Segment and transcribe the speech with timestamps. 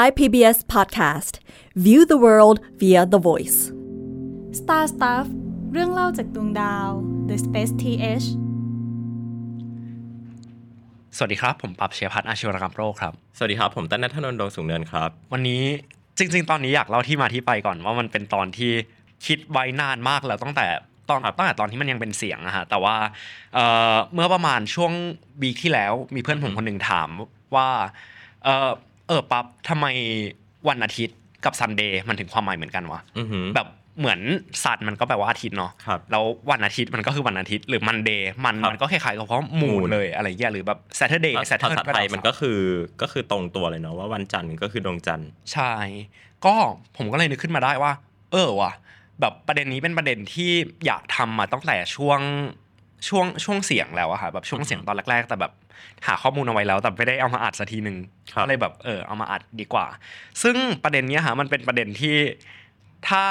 [0.00, 1.34] Thai PBS Podcast
[1.84, 3.58] View the world via the voice
[4.60, 5.26] Star Stuff
[5.72, 6.88] เรื่องเล่าจากดวงดาว
[7.28, 8.26] The Space TH
[11.16, 15.62] สวัสดีครับ ผมปับเชียพัฒน์อาชีวรกรรมโรคครับ สวัสดีครับ ผมตั้นนัทนนท์ดวงสูงเนินครับ วันนี้
[16.18, 18.72] จริง ๆ ตอนนี้อยากเล่าที่มาที่ไปก่อนว่ามันเป็นตอนที่
[19.26, 20.66] คิดไว้นานมากแล้วตั้งแต่
[21.08, 22.96] ตอนครับตั้งแต่ตอนที่มันยังเป็นเสียงอะฮะแต่ว่า
[23.54, 24.92] เอ่อเมื่อประมาณช่วง
[25.42, 27.08] week ที่แล้วมีเพื่อนผมคนหนึ่งถาม
[27.54, 27.68] ว่า
[29.08, 29.86] เออเออปั๊บทำไม
[30.68, 34.20] วันอาทิตย์กับ Sunday มันถึงความหมายเหมือนกันวะอือหือแบบเหมือน
[34.64, 42.60] Sun มันก็แปลว่าอาทิตย์เนาะครับแล้ววันอาทิตย์มันก็คือวันอาทิตย์หรือ Monday Mon ครับมันก็คล้ายๆกับเพราะมูน moon เลยอะไรเงี้ยหรือแบบ Saturday ภา Saturn ษาไทยมันก็คือ
[43.02, 45.72] ก็คือตรงตัวเลยเนาะว่าวันจันทร์ก็คือดวงจันทร์ใช่
[46.44, 46.54] ก็
[46.96, 47.92] ผมก็เลยนึกขึ้นมาได้ว่า
[48.32, 48.72] เออว่ะ
[49.20, 50.50] แบบประเด็นนี้เป็นประเด็นที่
[50.86, 52.20] อยากทำมาตั้งแต่ช่วง
[53.08, 55.52] ช่วงช่วงเสียงแล้วอะค่ะแบบช่วงเสียงตอนแรกๆ แต่แบบ
[56.06, 57.96] หาข้อมูลเอาไว้แล้วแต่ไม่ได้เอามาอัดสักทีหนึ่ง
[58.32, 59.86] ครับก็เลยแบบเออเอามาอัดดีกว่า
[60.42, 62.16] ซึ่งประเด็นเนี้ยฮะมันเป็นประเด็นที่
[63.08, 63.22] ถ้า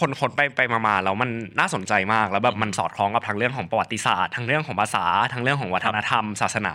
[0.00, 6.74] คนคนไปไปมาๆแล้วมันน่าสนใจมากแล้วแบบมันสอดคล้องกับทางเรื่องของประวัติศาสตร์ทางเรื่องของภาษาทางเรื่องของวัฒนธรรม ศาสนา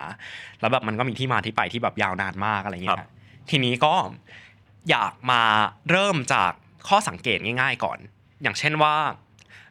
[0.59, 3.11] แล้วแบบมันก็มีที่มาที่ไปที่แบบยาวนานมากอะไรอย่างเงี้ยครับ
[3.49, 3.93] ทีนี้ก็
[4.89, 5.41] อยากมา
[5.89, 6.51] เริ่มจาก
[6.87, 7.97] ข้อสังเกตง่าย ๆ ก่อน
[8.41, 8.95] อย่างเช่นว่า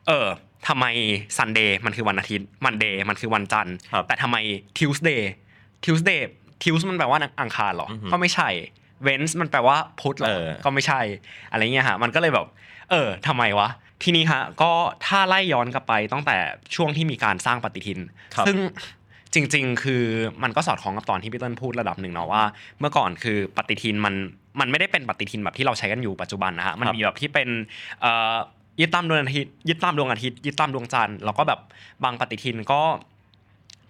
[0.06, 0.26] เออ
[0.68, 0.86] ทำไม
[1.36, 4.36] Sunday มันคือวันอาทิตย์ Monday มันคือวันจันทร์ครับแต่ทำไม
[4.78, 8.48] Tuesday Tuesday Tues มันแปลว่าอังคารเหรออือฮึก็ไม่ใช่
[9.02, 11.00] Wednes มันแปลว่าพุธเหรอเออก็ไม่ใช่
[11.50, 12.46] อะไรเงี้ยฮะ มันก็เลยแบบ
[12.91, 13.69] เออทำไมวะ
[14.02, 14.70] ทีนี้ฮะ ก็
[15.06, 16.36] ถ้าไล่ย้อนกลับไปตั้งแต่
[16.74, 18.00] ช่วงที่มีการสร้างปฏิทิน
[18.34, 18.56] ครับซึ่ง
[19.34, 20.04] จริง ๆ คือ
[20.42, 22.42] มันก็สอดคล้องกับตอนที่พี่เติ้ลพูดระดับหนึ่งเนาะว่า
[22.80, 24.14] เมื่อก่อนคือปฏิทินมัน
[24.60, 27.48] มันไม่ได้เป็นปฏิทินแบบที่เราใช้กันอยู่ปัจจุบันนะฮะ มันมีแบบที่เป็น
[28.00, 28.34] เอ่อ
[28.81, 31.61] ยึดตามดวงอาทิตย์ยึดตามดวงอาทิตย์ยึดตามดวงจันทร์แล้วก็แบบ
[32.05, 32.81] บางปฏิทินก็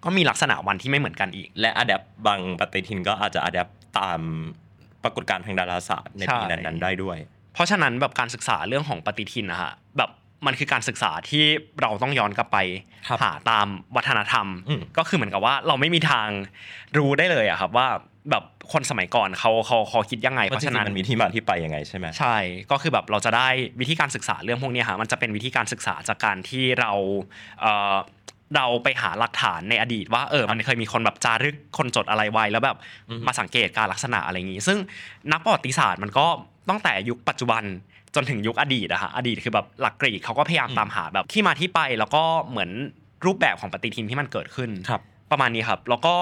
[0.03, 3.67] ก็มีลักษณะวันที่ไม่เหมือนกันอีก และอะแดปบางปฏิทินก็อาจจะอะแดป
[3.99, 4.19] ตาม
[5.03, 7.17] ปรากฏการณ์ทางดาราศาสตร์ในปีใช่นั้นๆได้ด้วย
[7.53, 10.09] เพราะฉะนั้นแบบการศึกษาเรื่องของปฏิทินนะฮะแบบ
[10.45, 11.43] มันคือการศึกษาที่
[11.81, 12.57] เราต้องย้อนกลับไป
[13.07, 16.27] ครับหาตามวัฒนธรรมอืมก็คือเหมือนกับว่าเราไม่มีทาง
[16.97, 17.87] รู้ได้เลยอะครับว่า
[18.29, 22.37] แบบ คนสมัยก่อนเขาเขาเขาคิดยังไงเพเพราะราะฉะฉะนั้นั้นนมันมีที่มาที่ไปยังไงใช่ไหมใช่
[22.71, 23.47] ก็คือแบบเราจะได้
[23.81, 26.91] วิธีการศึกษาเรื่องพวกเนี้ยฮะมันจะเป็นวิธีการศึกษาจากการที่เรา
[27.61, 27.95] เอ่อ
[28.55, 32.77] เราไปหาหลักฐานในอดีตว่าเออมันเคยมีคนแบบจารึกคนจดอะไรไว้แล้วแบบ
[33.09, 34.77] อือฮึมาสังเกตการลักษณะอะไรอย่างงี้ ซึ่ง
[35.31, 36.25] นักประวัติศาสตร์มันก็
[36.69, 37.63] ตั้งแต่ยุคปัจจุบัน
[38.15, 42.69] จนถึงยุคอดีตอะฮะอดีตคือแบบหลักกรีกเขาก็พยายามตามหาแบบที่มาที่ไปแล้วก็เหมือน
[43.25, 45.01] รูปแบบของปฏิทินที่มันเกิดขึ้นครับ
[45.31, 46.15] ประมาณนี้ครับ แล้วก็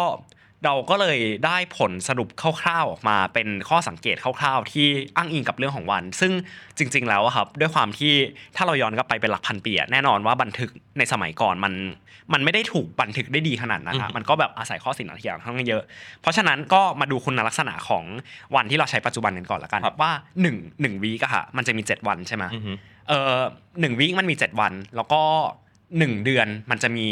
[0.65, 2.29] เราก็เลยได้ผลสรุป
[2.61, 6.31] คร่าวๆออกมาเป็นข้อสังเกตคร่าว ๆ ที่อ้างอิงกับเรื่องของวัน ซึ่ง
[6.77, 8.13] จริง ๆ แล้วอะครับด้วยความที่
[8.55, 11.73] ถ้าเราย้อนกลับไปเป็นหลักพันปีอะแน่นอนว่าบันทึกในสมัยก่อนมัน
[12.33, 15.83] มันไม่ได้ถูกบันทึกได้ดีขนาดนั้นอือะมมันก็แบบอาศัยข้อสิ่งต่างๆค่อนข้างเยอะ
[16.21, 18.03] เพราะฉะนั้นก็มาดูคุณลักษณะของ
[18.55, 20.11] วันที่เราใช้ปัจจุบันกันก่อนละกันว่า
[20.41, 22.77] หนึ่งหนึ่งวีกอะค่ะมันจะมี 7 วันใช่ไหมอือหือ
[23.07, 23.39] เออ
[23.81, 25.21] หนึ่งวีคมันมี 7 วัน แล้วก็
[25.99, 27.07] 1เดือนมันจะมี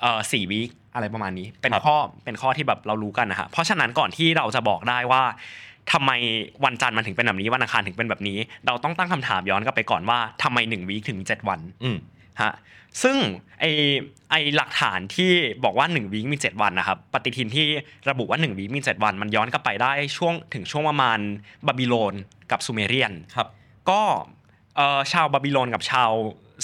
[0.00, 5.22] เออสี่วีคอะไรประมาณนี้ เป็นครับข้อเป็นข้อที่แบบเรารู้กันนะฮะเพราะฉะนั้นก่อนที่เราจะบอกได้ว่า
[5.92, 6.10] ทำไม
[6.64, 11.96] วันจันทร์มันถึงเป็นแบบนี้วันอังคารถึงเป็นแบบนี้ เราต้องตั้งคำถามย้อนกลับไปก่อนว่าทำไม1วีคถึงมี7วันอืม
[12.42, 12.52] ฮะ
[13.02, 13.16] ซึ่ง
[13.60, 13.64] ไอ
[14.30, 15.30] ไอหลักฐานที่
[15.64, 17.66] บอกว่า1วีคมี 7 วันนะครับปฏิทินที่
[18.10, 21.18] ระบุว่า1วีคมี 7 วัน มันย้อนกลับไปได้ช่วงถึงช่วงประมาณ
[21.66, 22.14] บาบิโลน
[22.50, 23.48] กับซูเมเรียนครับ
[23.90, 24.00] ก็
[24.76, 26.10] เอ่อชาวบาบิโลนกับชาว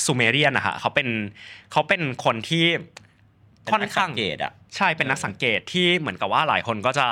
[0.04, 1.08] ซูเมเรียนนะฮะเขาเป็น
[1.72, 2.66] เขาเป็นคนที่
[3.72, 7.06] ค่อนข้างเป็นนักสังเกตอะใช่เป็นนักสังเกตที่เหมือนกับว่าหลายคนก็จะ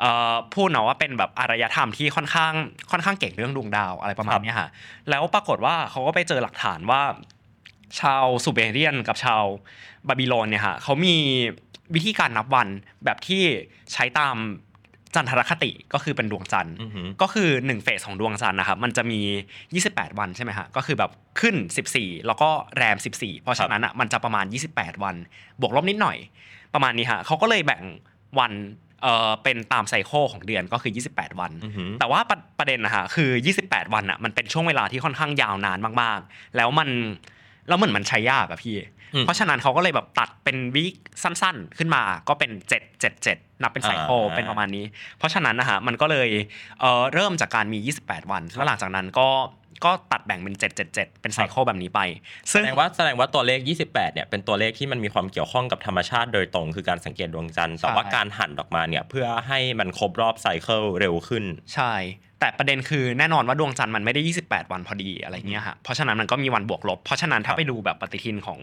[0.00, 2.52] เอ่อพูดเนาะว่าเป็นแบบอารยธรรมที่ค่อนข้าง
[2.90, 4.68] ค่อนข้างเก่งเรื่องดวงดาวอะไรประมาณเนี้ยฮะ
[5.10, 7.02] แล้วปรากฏว่าเขาก็ไปเจอหลักฐานว่า
[8.00, 9.42] ชาวซูเมเรียนกับชาว
[10.08, 11.16] บาบิโลนเนี่ยฮะเขามี
[11.94, 12.68] วิธีการนับวัน
[13.04, 13.42] แบบที่
[13.92, 14.36] ใช้ตาม
[15.14, 19.20] จันทรคติก็คือเป็นดวงจันทร์อือหือก็คือ1เฟสของดวงจันทร์นะครับมันจะมี
[19.80, 21.10] 28 วันใช่ไหมฮะก็คือแบบ
[21.40, 21.56] ขึ้น
[21.90, 24.44] 14 แล้วก็แรม 14 เพราะฉะนั้นอะมันจะประมาณ
[24.74, 25.16] 28 วัน
[25.60, 26.16] บวกลบนิดหน่อย
[26.74, 27.82] ประมาณนี้ฮะเขาก็เลยแบ่ง
[28.38, 28.52] วัน
[29.02, 33.30] เอ่อเป็นตามไซโคลของเดือนก็คือ 28 วันอือหือแต่ว่าประประเด็นนะฮะคือ
[33.62, 36.88] 28 วันอะมันเป็นช่วงเวลาที่ค่อนข้างยาวนานมากๆ แล้วมัน
[37.68, 44.84] แล้วเหมือนมันใช้ยากอะพี่อืม เพราะฉะนั้นเขาก็เลยแบบตัดเป็นวีคสั้นๆ ขึ้นมาก็เป็น 7 7 7 นับเป็นไซโคลอ่าเป็นประมาณนี้
[45.18, 46.28] เพราะฉะนั้นนะฮะมันก็เลย
[46.80, 49.28] เอ่อเริ่มจากการมี 28 วัน แล้วหลังจากนั้นก็
[49.84, 52.00] ก็ตัดแบ่งเป็น 7 7 7 เป็นไซโคลแบบนี้ไป
[52.48, 61.94] แสซึ่งดงว่าแสดงว่าตัวเลข 28 เนี่ย เป็นตัวเลขที่มันมีความเกี่ยวข้องกับธรรมชาติโดยตรง คือการสังเกตดวงจันทร์ แต่ว่าการหั่นออกมาเนี่ย เพื่อให้มันครบรอบไซเคิลเร็วขึ้น ใช่
[62.40, 68.58] แต่ประเด็นคือแน่นอนว่าดวงจันทร์มันไม่ได้ 28 วันพอดีอะไรเงี้ยฮะ เพราะฉะนั้นมันก็มีวันบวกลบ เพราะฉะนั้นถ้าไปดูแบบปฏิทินของ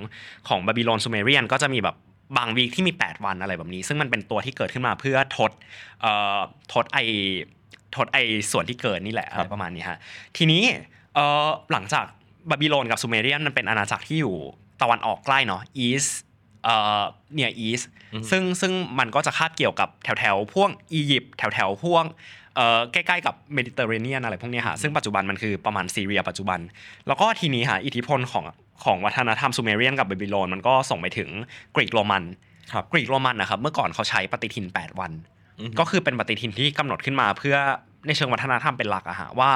[0.48, 1.96] ของบาบิโลนซูเมเรียนก็จะมีแบบ
[2.38, 5.52] บาง week ที่มี 8 วันอะไรแบบนี้ ซึ่งมันเป็นตัวที่เกิดขึ้นมาเพื่อทด
[6.02, 6.40] เอ่อ
[6.74, 6.98] ทดไอ
[7.96, 8.18] ทดไอ
[8.52, 9.98] ส่วนที่เกินนี่แหละครับอะไรประมาณนี้ฮะ
[10.38, 10.64] ทีนี้
[11.16, 12.06] เออหลังจาก
[12.50, 14.36] บาบิโลนกับซูเมเรียนมันเป็นอาณาจักรที่อยู่
[14.82, 16.06] ตะวันออกใกล้เนาะ East
[16.64, 17.02] เอ่อ
[17.34, 17.82] Near East
[18.30, 22.06] ซึ่งซึ่งมันก็จะคาบเกี่ยวกับแถวแถวๆพวกอียิปต์แถวแถวๆพวก
[22.56, 26.60] เอ่อใกล้ๆกับเมดิเตอร์เรเนียนอะไรพวกเนี้ยฮะซึ่งปัจจุบันมันคือประมาณซีเรียปัจจุบัน
[27.08, 28.44] แล้วก็ทีนี้ฮะอิทธิพลของ
[28.84, 31.30] ของวัฒนธรรมซูเมเรียนกับบาบิโลนมันก็ส่งไปถึง
[31.76, 32.24] กรีกโรมัน
[32.72, 35.12] ครับกรีกโรมันนะครับเมื่อก่อนเขาใช้ปฏิทิน 8 วัน
[35.60, 37.56] อืมก็คือเป็นปฏิทินที่กำหนดขึ้นมาเพื่อ
[38.08, 39.52] ในเชิงวัฒนธรรมเป็นหลักอะฮะว่า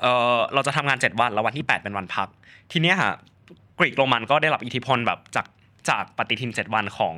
[0.00, 2.28] เออเราจะทำงาน 7 วันแล้ววันที่ 8 เป็นวันพัก
[2.72, 3.12] ทีเนี้ยฮะ
[3.78, 5.46] กรีกโรมันก็ได้รับอิทธิพลแบบจาก
[5.88, 7.14] จากปฏิทิน 7 วันของ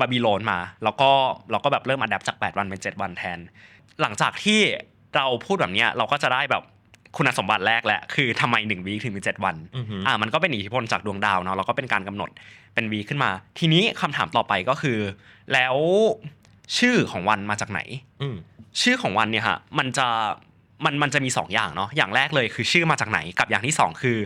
[0.00, 1.10] บาบิโลนมา แล้วก็
[1.50, 3.38] เราก็แบบเริ่ม adapt จาก 8 วันเป็น 7 วันแทน
[4.00, 4.60] หลังจากที่
[5.16, 6.62] เราพูดแบบเนี้ยเราก็จะได้แบบ
[7.16, 12.30] คุณสมบัติแรกแหละคือทำไม1วีคถึงมี7วันอือฮึอ่ามันก็เป็นอิทธิพลจากดวงดาวเนาะแล้วก็เป็นการกำหนด
[12.74, 14.98] เป็นวีขึ้นมา ทีนี้คำถามต่อไปก็คือ
[15.52, 15.74] แล้ว
[16.78, 17.80] ชื่อของวันมาจากไหน
[18.22, 18.36] อืม
[18.82, 20.06] ชื่อของวันเนี่ยฮะมันจะ
[20.84, 24.16] มันมันจะมี 2 อย่างเนาะอย่างแรกเลยคือชื่อมาจากไหนกับอย่างที่ 2 คือ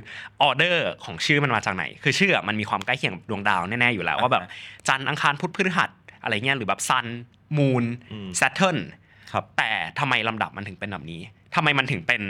[0.43, 4.43] ออเดอร์ของชื่อมันมาจากไหน คือชื่ออะมันมีความใกล้เคียงกับดวงดาวแน่ๆอยู่แล้วว่าแบบ
[4.89, 5.91] จันทร์อังคารพุธพฤหัส
[6.23, 7.07] อะไรเงี้ยหรือแบบ Sun
[7.57, 8.79] Moon อืม Saturn
[9.33, 11.21] ครับแต่ทำไมลำดับมันถึงเป็นแบบนี้
[11.55, 12.23] ทำไมมันถึงเป็น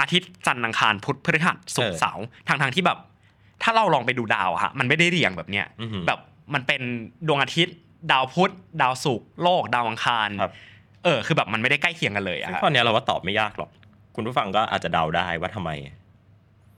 [0.00, 2.98] อาทิตย์จันทร์อังคารพุธพฤหัสศุกร์เออเสาร์ทางทางๆที่แบบ
[3.62, 6.20] ถ้าเราลองไปดูดาวอะฮะมันไม่ได้เรียงแบบเนี้ยอือหือแบบ
[6.54, 6.80] มันเป็น
[7.28, 7.76] ดวงอาทิตย์
[8.12, 8.52] ดาวพุธ
[8.82, 10.52] ดาวศุกร์โลก ดาวอังคารครับ
[11.04, 13.70] เออคือแบบมันไม่ได้ใกล้เคียงกันเลยอะซึ่งฮะข้อเนี้ยเราว่าตอบไม่ยากหรอก
[14.14, 15.70] คุณผู้ฟังก็อาจจะเดาได้ว่าทำไม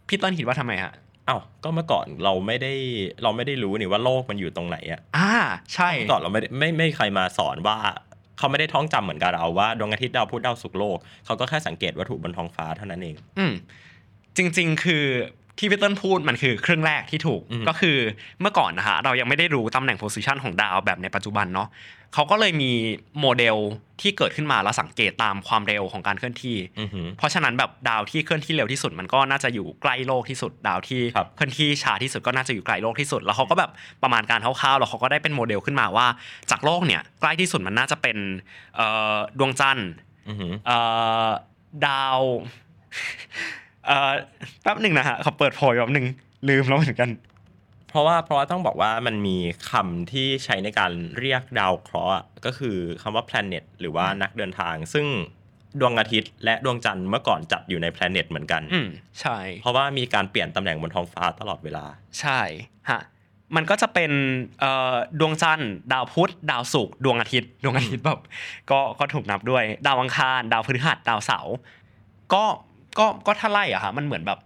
[0.08, 0.92] พี่ต้นคิดว่าทำไมฮะ
[1.28, 2.72] อ้าวก็เมื่อก่อนเราไม่ได้
[3.22, 5.32] เราไม่ได้รู้นี่ว่าโลกมันอยู่ตรงไหนอะอ่า
[5.74, 7.76] ใช่เมื่อก่อนเราไม่ได้ไม่ไม่มีใครมาสอนว่า
[8.38, 13.54] เขาไม่ได้ท่องจำเหมือนกับเราว่าดวงอาทิตย์ดาวพุธดาวศุกร์โลก เขาก็แค่สังเกตวัตถุบนท้องฟ้าเท่านั้นเอง อืม
[14.36, 15.04] จริง ๆ คือ
[15.58, 17.96] ที่พี่ต้นพูดมันคือเครื่องแรกที่ถูกอืมก็คือ
[18.40, 21.68] เมื่อก่อนนะฮะเรายังไม่ได้รู้ตำแหน่ง position ของดาวแบบในปัจจุบันเนาะ
[22.14, 22.72] เขาก็เลยมี
[23.20, 23.56] โมเดล
[24.00, 33.70] ที่เกิดขึ้นมาแล้วสังเกตตามความเร็วของการเคลื่อนที่อือหือเพราะฉะนั้นแบบดาวที่เคลื่อนที่เร็วที่สุด มันก็น่าจะอยู่ใกล้โลกที่สุด ดาวที่ครับเคลื่อนที่ช้าที่สุดก็น่าจะอยู่ไกลโลกที่สุด แล้วเขาก็แบบ
[34.02, 36.06] ประมาณการคร่าวๆแล้วเขาก็ได้เป็นโมเดลขึ้นมาว่า
[36.50, 38.18] จากโลกเนี่ยใกล้ที่สุดมันน่าจะเป็น
[38.76, 39.90] เอ่อดวงจันทร์
[40.28, 40.78] อือหือเอ่
[41.26, 41.28] อ
[41.86, 42.20] ดาว
[43.86, 44.12] เอ่อ
[44.62, 46.06] แป๊บหนึ่งนะฮะเขาเปิดโพยแป๊บหนึ่ง
[46.48, 47.10] ลืมแล้วเหมือนกัน
[47.90, 49.36] เพราะว่าเพราะว่าต้องบอกว่ามันมี
[49.70, 55.06] คำที่ใช้ในการเรียกดาวเคราะห์อะก็คือคำว่า planet หรือว่านักเดินทาง ซึ่ง
[55.80, 58.88] ดวงอาทิตย์และดวงจันทร์เมื่อก่อนจัดอยู่ใน planet เหมือนกัน อืม
[59.20, 61.84] ใช่ เพราะว่ามีการเปลี่ยนตำแหน่งบนท้องฟ้าตลอดเวลา
[62.20, 62.40] ใช่
[62.90, 63.00] ฮะ
[63.56, 64.12] มันก็จะเป็น
[64.60, 68.20] เอ่อดวงจันทร์ดาวพุธดาวศุกร์ดวงอาทิตย์ดวงอาทิตย์แบบ
[68.70, 71.54] ก็ก็ถูกนับด้วย ดาวอังคาร ดาวพฤหัสดาวเสาร์
[72.34, 72.44] ก็
[72.98, 74.38] ก็ก็ถ้าไล่อะฮะมันเหมือนแบบ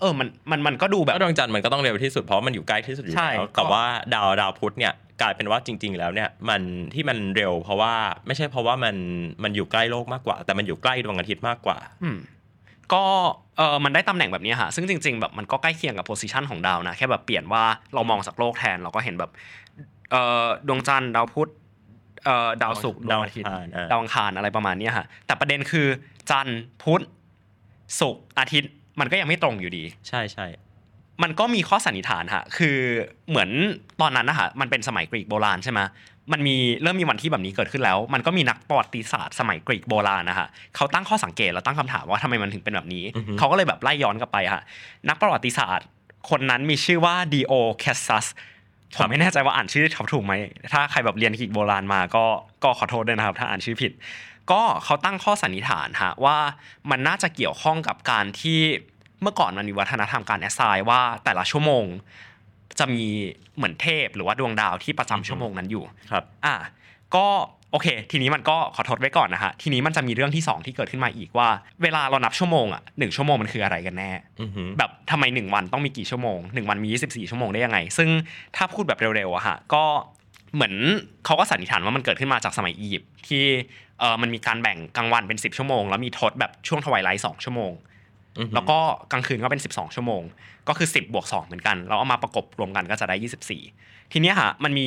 [0.00, 3.84] เออมันมันมันก็ดูแบบแล้วดวงจันทร์มันก็ต้องเร็วที่สุดเพราะมันอยู่ใกล้ที่สุดอยู่ใช่แล้วแต่ว่า
[4.14, 6.62] ดาวดาวพุธเนี่ยกลายเป็นว่าจริง ๆ แล้วเนี่ยมัน
[6.94, 7.92] ที่มันเร็ว เพราะว่า
[8.26, 8.96] ไม่ใช่เพราะว่ามัน
[9.42, 12.18] มันอยู่ใกล้โลกมากกว่า แต่มันอยู่ใกล้ดวงอาทิตย์มากกว่าอืม
[12.92, 13.04] ก็
[13.56, 17.64] เออมันได้ตำแหน่งแบบนี้ฮะซึ่งจริง ๆ แบบมันก็ใกล้เคียงกับ position ของดาวนะแค่แบบเปลี่ยนว่า
[17.94, 19.30] เรามองจากโลกแทนเราก็เห็นแบบ
[20.10, 21.50] เอ่อดวงจันทร์ดาวพุธ
[22.24, 25.86] เอ่อดาวศุกร์ดาวอาทิตย์ดาวอังคารอะดาวอังคารอะไรประมาณเนี้ยฮะแต่ประเด็นคือ
[26.30, 27.02] จันทร์พุธ
[28.00, 30.46] ศุกร์อาทิตย์มันก็ยังไม่ตรงอยู่ดี ใช่ใช่
[31.22, 32.76] มันก็มีข้อสันนิษฐานฮะคือ
[33.28, 33.50] เหมือน
[34.00, 35.80] ตอนนั้นนะฮะมันเป็นสมัยกรีกโบราณใช่ไหม
[36.32, 40.46] มันมีเริ่มมีวันที่แบบนี้เกิดขึ้นแล้ว มันก็มีนักประวัติศาสตร์สมัยกรีกโบราณนะฮะ
[40.76, 44.62] เขาตั้งข้อสังเกตแล้วตั้งคำถามว่าทำไมมันถึงเป็นแบบนี้อือฮึเขาก็เลยแบบไล่ย้อนกลับไปฮะ
[45.08, 45.86] นักประวัติศาสตร์
[46.30, 48.26] คนนั้นมีชื่อว่า Dio Cassius
[48.96, 50.32] ผมไม่แน่ใจว่าอ่านชื่อเขาถูกไหม
[50.72, 52.24] ถ้าใครแบบเรียนกรีกโบราณมาก็
[52.64, 53.92] ก็ขอโทษด้วยนะครับ ถ้าอ่านชื่อผิด
[54.50, 56.36] ก็เขาตั้งข้อสันนิษฐานฮะว่า
[56.90, 58.60] มันน่าจะเกี่ยวข้องกับการที่
[59.22, 61.84] เมื่อก่อนมันมีวัฒนธรรมการ assign ว่าแต่ละชั่วโมง
[62.78, 63.06] จะมี
[63.56, 66.54] เหมือนเทพหรือว่าดวงดาวที่ประจำชั่วโมงนั้นอยู่ครับ อะ
[67.14, 67.26] ก็
[67.70, 71.48] โอเค ทีนี้มันก็ขอทดไว้ก่อนนะฮะ ทีนี้มันจะมีเรื่องที่ 2 ที่เกิดขึ้นมาอีกว่า
[71.82, 74.10] เวลาเรานับชั่วโมงอะหนึ่งชั่วโมงมันคืออะไรกันแน่
[74.40, 78.08] อือหือแบบทำไม 1 วันต้องมีกี่ชั่วโมง 1 วันมี 24 ชั่วโมงได้ยังไง ซึ่ง
[78.56, 79.84] ถ้าพูดแบบเร็วๆอะฮะก็
[80.54, 80.74] เหมือน
[81.24, 83.44] เขาก็สันนิษฐานว่ามันเกิดขึ้นมาจากสมัยอียิปต์ที่
[84.00, 87.72] เออมันมีการแบ่งกลางวันเป็น 10 ชั่วโมง แล้วมีทดแบบช่วงทวายไลท์2ชั่วโมง
[88.38, 88.78] อือหือแล้วก็
[89.12, 90.22] กลางคืนก็เป็น 12 ชั่วโมง
[90.68, 93.16] ก็คือ 10บวก2เหมือนกันแล้วเอามาประกบรวมกันก็จะได้
[93.64, 94.86] 24 ทีเนี้ยฮะมันมี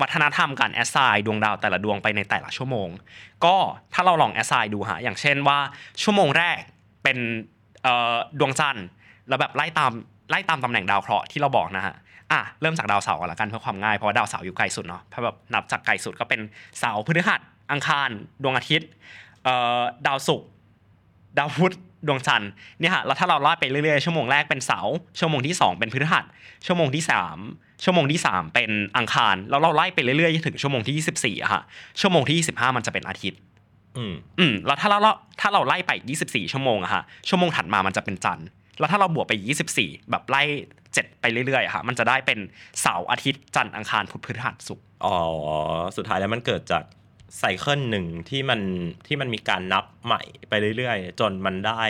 [0.00, 2.88] วัฒนธรรมการ assign ดวงดาวแต่ละดวงไปในแต่ละชั่วโมง
[3.44, 3.54] ก็
[3.94, 5.58] ถ้าเราลอง assign ดูฮะอย่างเช่นว่า
[6.02, 6.60] ชั่วโมงแรก
[7.02, 7.18] เป็น
[7.82, 8.86] เอ่อดวงจันทร์
[9.28, 9.92] แล้วแบบไล่ตาม
[10.30, 11.94] ไล่ตามตำแหน่งดาวเคราะห์ที่เราบอกนะฮะ
[12.32, 16.40] อะเริ่มจากดาวเสาร์ก่อนละกันเพื่อความง่ายเพราะว่าดาวเสาร์อยู่ไกลสุดเนาะถ้าแบบนับจากไกลสุดก็เป็น
[16.80, 17.40] เสาร์พฤหัส
[17.72, 18.10] อังคาร
[18.42, 18.88] ดวงอาทิตย์
[19.44, 20.48] เอ่อดาวศุกร์
[21.38, 21.74] ดาวพุธ
[22.06, 22.50] ดวงจันทร์
[22.80, 26.24] เนี่ยฮะแล้วถ้าเราไล่ไปเรื่อยๆชั่วโมงแรกเป็นเสาร์ชั่วโมงที่สองเป็นพฤหัส
[26.66, 27.38] ชั่วโมงที่สาม
[27.84, 31.62] ชั่วโมงที่สามเป็นอังคารแล้วเราไล่ไปเรื่อยๆถึงชั่วโมงที่ยี่สิบสี่อะฮะ
[32.00, 33.40] ชั่วโมงที่ยี่สิบห้ามันจะเป็นอาทิตย์
[33.96, 34.98] อืมอืมแล้วถ้าเรา
[35.40, 38.46] ถ้าเราไล่ไป24 ชั่วโมงอะฮะชั่วโมงถัดมามันจะเป็นจันทร์
[38.78, 39.32] แล้วถ้าเราบวกไป
[39.74, 40.42] 24 แบบไล่
[40.94, 42.38] เจ็ดไปเรื่อยๆอะฮะมันจะได้เป็น
[42.82, 45.16] เสาร์อาทิตย์จันทร์อังคารพุธพฤหัสศุกร์อ๋อ
[45.96, 46.82] สุดท้ายแล้วมันเกิดจาก
[47.38, 48.60] cycle หนึ่งที่มัน
[49.06, 51.82] ที่มันมีการนับใหม่ไปเรื่อยๆ จนมันได้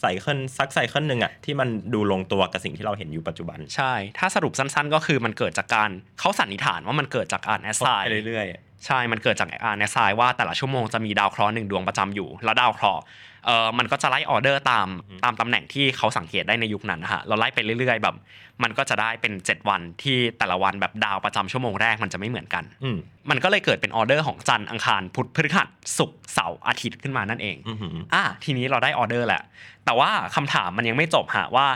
[0.00, 5.90] cycle สัก cycle หนึ่งอะที่มันดูลงตัวกับสิ่งที่เราเห็นอยู่ปัจจุบัน ใช่ ถ้าสรุปสั้นๆ ก็คือมันเกิดจากการ
[6.20, 8.46] เขาสันนิษฐานว่ามันเกิดจากการแอสไซไปเรื่อย
[8.86, 13.02] ใช่ มันเกิดจากการแอสไซว่าแต่ละชั่วโมงจะมีดาวเคราะห์หนึ่งดวงประจำอยู่ แล้วดาวเคราะห์
[13.46, 14.88] เออมันก็จะไล่ออเดอร์ตาม
[15.24, 18.16] ตามตำแหน่งที่เขาสังเกตได้ในยุคนั้นนะฮะเราไล่ไปเรื่อย ๆ แบบ
[18.62, 22.98] มันก็จะได้เป็น 7 วันที่แต่ละวันแบบดาวประจำชั่วโมงแรกมันจะไม่เหมือนกันๆอืม
[23.30, 25.68] มันก็เลยเกิดเป็นออเดอร์ของจันทร์อังคารพุธพฤหัส
[25.98, 29.42] ศุกร์เสาร์อาทิตย์ขึ้นมานั่นเองอือหืออะทีนี้เราได้ออเดอร์แหละ
[29.84, 31.66] แต่ว่าคำถามมันยังไม่จบฮะว่า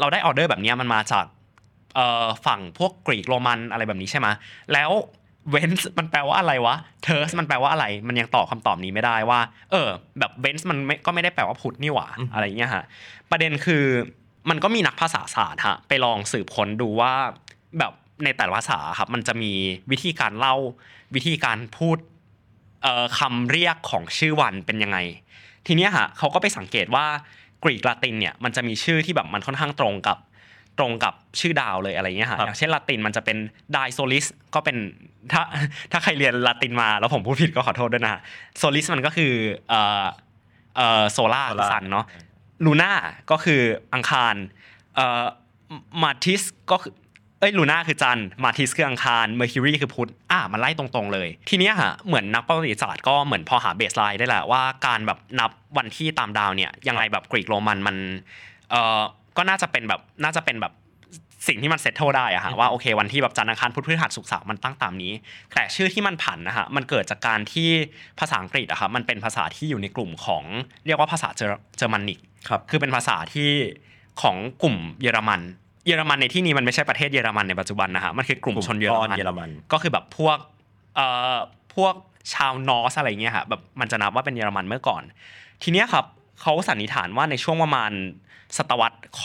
[0.00, 1.24] เราได้ออเดอร์แบบเนี้ยมันมาจาก
[1.94, 4.28] เอ่อฝั่งพวกกรีกโรมันอะไรแบบนี้ใช่ไหม
[4.72, 4.90] แล้ว
[5.50, 9.88] Wednes มันแปลว่าอะไรวะ Thurs มันแปลว่าอะไร มันยังตอบคำตอบนี้ไม่ได้ว่า เออ
[10.18, 12.84] แบบ Wednes มันไม่ก็ไม่ได้แปลว่าพุธนี่หว่าอืมอะไรอย่างเงี้ยฮะ
[13.30, 13.84] ประเด็นคือ
[14.50, 17.12] มันก็มีนักภาษาศาสตร์ฮะไปลองสืบค้นดูว่า
[17.78, 17.92] แบบ
[18.24, 19.52] ในแต่ละภาษาครับมันจะมี
[19.90, 20.54] วิธีการเล่า
[21.14, 21.98] วิธีการพูด
[22.82, 24.98] เอ่อคำเรียกของชื่อวันเป็นยังไง
[25.66, 27.06] ทีเนี้ยฮะเขาก็ไปสังเกตว่า
[27.64, 30.18] กรีกลาตินเนี่ยมันจะมีชื่อที่แบบมันค่อนข้างตรงกับ
[30.78, 33.38] ตรงกับชื่อดาวเลยอะไรเงี้ยฮะครับอย่างเช่นลาตินมันจะเป็น
[33.72, 34.76] dies Solis ก็เป็น
[35.32, 35.42] ถ้า
[35.92, 38.20] ถ้าใครเรียนลาตินมาแล้วผมพูดผิดก็ขอโทษด้วยนะฮะ
[38.58, 39.32] Solis มันก็คือ
[39.68, 40.04] เอ่อ
[40.76, 42.06] เอ่อโซล่า Solar ซันเนาะ
[42.64, 42.92] Luna
[43.30, 43.60] ก็คือ
[43.94, 44.34] อังคาร
[44.96, 45.24] เอ่อ
[46.02, 46.42] Martis
[46.72, 46.92] ก็คือ
[47.40, 57.96] เอ้ย Luna คือจันทร์ Martis คืออังคาร Mercury คือพุธอะมันไล่ตรงๆเลย ทีเนี้ยฮะเหมือนนักประวัติศาสตร์ก็เหมือนพอหา baseline ได้แหละว่าการแบบนับวันที่ตามดาวเนี่ยยังไงแบบกรีกโรมันมัน
[58.70, 59.02] เอ่อ
[59.36, 60.72] ก็น่าจะเป็นแบบน่าจะเป็นแบบ
[61.48, 65.12] สิ่งที่มัน settle ได้อะฮะว่าโอเควันที่แบบจันทร์อังคารพุธพฤหัสศุกร์เสาร์มันตั้งตามนี้
[65.54, 67.68] แต่ชื่อที่มันผันนะฮะมันเกิดจากการที่
[68.20, 70.44] ภาษาอังกฤษอะครับมันเป็นภาษาที่อยู่ในกลุ่มของ
[70.86, 73.50] เรียกว่าภาษาเจอเจอร์มันนิกครับคือเป็นภาษาที่
[74.22, 75.40] ของกลุ่มเยอรมัน
[75.86, 80.38] เยอรมันในที่นี้มันไม่ใช่ประเทศเยอรมันในปัจจุบันนะฮะมันคือกลุ่มชนเยอรก้อมันเยอรมัน ก็คือแบบพวก
[80.96, 81.36] เอ่อ
[81.74, 81.94] พวก
[82.32, 85.02] ชาวนอร์สอะไรเงี้ยฮะแบบมันจะนับว่าเป็นเยอรมันเมื่อก่อน
[85.62, 86.04] ทีเนี้ยครับ
[86.40, 87.90] เขาสันนิษฐานว่าในช่วงประมาณ
[88.58, 89.22] ศตวรรษเค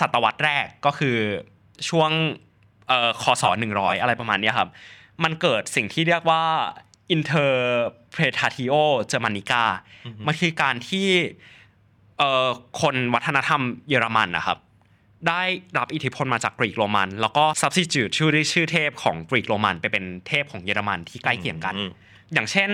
[0.00, 1.16] ศตวรรษแรกก็คือ
[1.88, 2.10] ช่วง
[2.88, 4.68] เอ่อคศหนึ่งร้อยอะไรประมาณเนี้ยครับ
[5.24, 6.42] มันเกิดสิ่งที่เรียกว่า
[7.16, 8.74] interpretatio
[9.10, 9.64] germanica
[10.26, 11.08] มันคือการที่
[12.18, 12.48] เอ่อ
[12.80, 14.58] คนวัฒนธรรมเยอรมันนะครับ
[15.28, 15.42] ได้
[15.78, 21.90] รับอิทธิพลมาจากกรีกโรมัน แล้วก็ substitute ชื่อด้วยชื่อเทพของกรีกโรมันไปเป็นเทพของเยอรมันที่ใกล้เคียงกันอืม
[22.32, 22.70] อย่างเช่น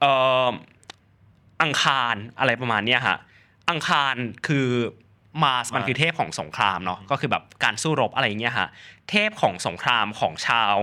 [0.00, 0.12] เอ่
[0.46, 0.50] อ
[1.62, 3.18] อังคารอะไรประมาณเนี้ยฮะ
[3.70, 4.14] อังคาร
[4.46, 4.66] คือ
[5.42, 8.68] มาสมันคือเทพของสงครามเนาะก็คือแบบการสู้รบอะไรอย่างเงี้ยฮะ
[9.10, 10.74] เทพของสงครามของชาว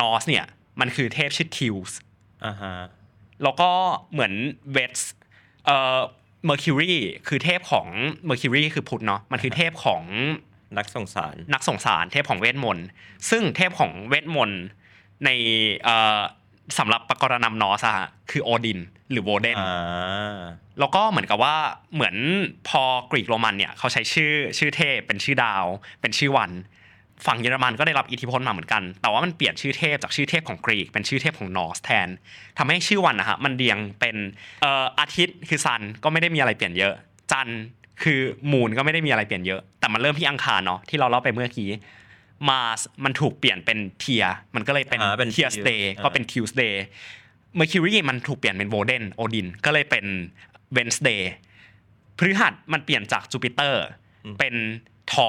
[0.00, 0.46] Norse เนี่ย
[0.80, 1.98] มันคือเทพชื่อทิวส์
[2.44, 2.74] อ่าฮะ
[3.42, 3.70] แล้วก็
[4.12, 4.32] เหมือน
[4.72, 5.00] เวส
[5.66, 6.00] เอ่อ
[6.46, 6.94] Mercury
[7.28, 7.86] คือเทพของ
[8.26, 10.02] Mercury คือพุธเนาะมันคือเทพของ
[10.78, 12.86] นักส่งสารนักส่งสารเทพของเวทมนต์
[13.30, 14.62] ซึ่งเทพของเวทมนต์
[15.24, 15.30] ใน
[15.84, 16.20] เอ่อ
[16.78, 18.78] สำหรับปกรณัม Norse อะคือโอดิน
[19.10, 20.40] หรือโวเดนอ่า
[20.78, 21.54] แล้วก็เหมือนกับว่า
[21.94, 22.16] เหมือน
[22.68, 25.64] พอกรีกโรมันเนี่ยเขาใช้ชื่อชื่อเทพเป็นชื่อดาว
[26.00, 26.52] เป็นชื่อวัน
[27.26, 32.08] ฝั่งเยอรมันก็ได้รับอิทธิพลมาเหมือนกัน แต่ว่ามันเปลี่ยนชื่อเทพจากชื่อเทพของกรีกเป็นชื่อเทพของ Norse แทน
[32.58, 34.16] ทำให้ชื่อวันนะฮะมันเรียงเป็น
[34.62, 36.94] เอ่ออาทิตย์คือ sun ก็ไม่ได้มีอะไรเปลี่ยนเยอะ
[37.32, 37.62] จันทร์
[38.02, 38.20] คือ
[38.52, 41.70] moon ก็ไม่ได้มีอะไรเปลี่ยนเยอะ แต่มันเริ่มที่อังคารเนาะที่เราเล่าไปเมื่อกี้
[42.48, 46.84] Mars มันถูกเปลี่ยนเป็น Tyr มันก็เลยเป็นอ่าเป็น Tyr's day อ่าก็เป็น Tuesday
[47.56, 50.04] Mercury มันถูกเปลี่ยนเป็นโวเดนโอดินก็เลยเป็น
[50.72, 51.32] Wednesday
[52.18, 53.84] พฤหัสมันเปลี่ยนจากจูปิเตอร์
[54.38, 54.54] เป็น
[55.12, 55.28] ธอร์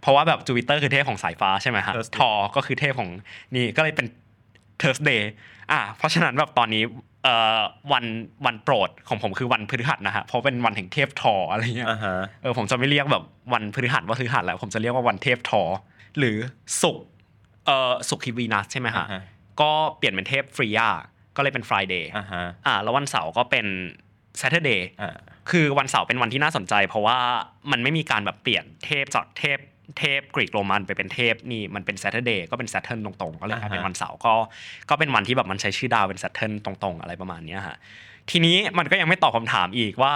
[0.00, 3.10] เพราะว่าแบบจูปิเตอร์คือเทพของสายฟ้าใช่ไหมฮะ Thursday ธอร์ก็คือเทพของ
[3.54, 4.06] นี่ก็เลยเป็น
[4.78, 5.30] เท r ร์สเดย์
[5.72, 6.82] อะเพราะฉะนั้นแบบตอนนี้
[7.24, 7.60] เอ่อ
[7.92, 8.04] วัน
[8.46, 15.62] วันโปรดของผมคือวันพฤหัสนะฮะเพราะเป็นวันแห่งเทพธอร์อะไรเงี้ยอ่าฮะเออผมจะไม่เรียกแบบวันพฤหัสว่าพฤหัสแล้ว ผมจะเรียกว่าวันเทพธอร์
[16.18, 16.38] หรือ
[16.82, 17.06] ศุกร์
[17.66, 19.22] เอ่อศุกร์คือวีนัสใช่ไหมฮะอ่าฮะ
[19.60, 20.88] ก็เปลี่ยนเป็นเทพฟรียา
[21.36, 23.66] ก็เลยเป็น Friday อ่าฮะอ่าแล้ววันเสาร์ก็เป็น
[24.40, 25.16] Saturday อ่า
[25.50, 27.18] คือวันเสาร์เป็นวันที่น่าสนใจ เพราะว่า
[27.70, 29.58] มันไม่มีการแบบเปลี่ยนเทพจากเทพ
[29.98, 34.34] เทพกรีกโรมันไปเป็นเทพนี่มันเป็น Saturday ก็เป็น Saturn ตรงๆ ก็เลยกลายเป็นวันเสาร์ก็
[34.90, 37.76] ก็เป็นวันที่แบบมันใช้ชื่อดาวเป็น Saturn ตรงๆ อะไรประมาณเนี้ยฮะ
[38.30, 40.14] ทีนี้มันก็ยังไม่ตอบคำถามอีกว่า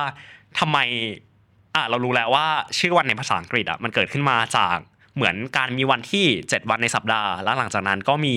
[0.58, 0.78] ทำไม
[1.74, 2.46] อะเรารู้แล้วว่า
[2.78, 4.76] ชื่อวันในภาษาอังกฤษอะมันเกิดขึ้นมาจาก
[5.16, 8.34] เหมือนการมีวันที่ 7 วันในสัปดาห์ แล้วหลังจากนั้นก็มี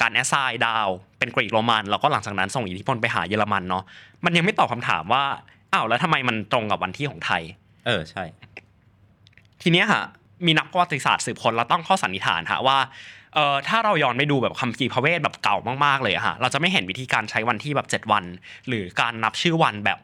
[0.00, 0.88] การแอสไซน์ดาว
[1.18, 3.84] เป็นกรีกโรมัน แล้วก็หลังจากนั้นส่งอิทธิพลไปหาเยอรมันเนาะ
[4.24, 5.24] มันยังไม่ตอบคำถามว่า
[5.72, 7.42] อ้าวแล้วทำไมมันตรงกับวันที่ของไทย
[7.86, 8.24] เออใช่
[9.62, 10.04] ทีเนี้ยฮะ
[10.46, 12.78] มีนักประวัติศาสตร์สืบค้นแล้วตั้งข้อสันนิษฐานฮะว่า
[13.34, 18.24] เเอ่อถ้าเราย้อนไปดูแบบคัมภีร์พระเวทแบบเก่ามากๆเลยอะฮะเราจะไม่เห็นวิธีการใช้วันที่แบบ 7 วัน
[18.68, 19.98] หรือการนับชื่อวันแบบ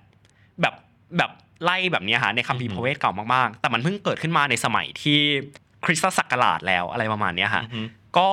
[0.61, 0.75] แบบ
[1.19, 1.31] แบบ
[1.65, 5.21] ไล่แบบเนี้ยฮะในคัมภีร์พระเวทเก่ามากๆ แต่มันเพิ่งเกิดขึ้นมาในสมัยที่
[5.87, 7.81] คริสตศักราชแล้วอะไรประมาณเนี้ยฮะอือฮึ
[8.19, 8.29] ก็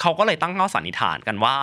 [0.00, 1.56] เขาก็เลยตั้งข้อสันนิษฐานกันว่า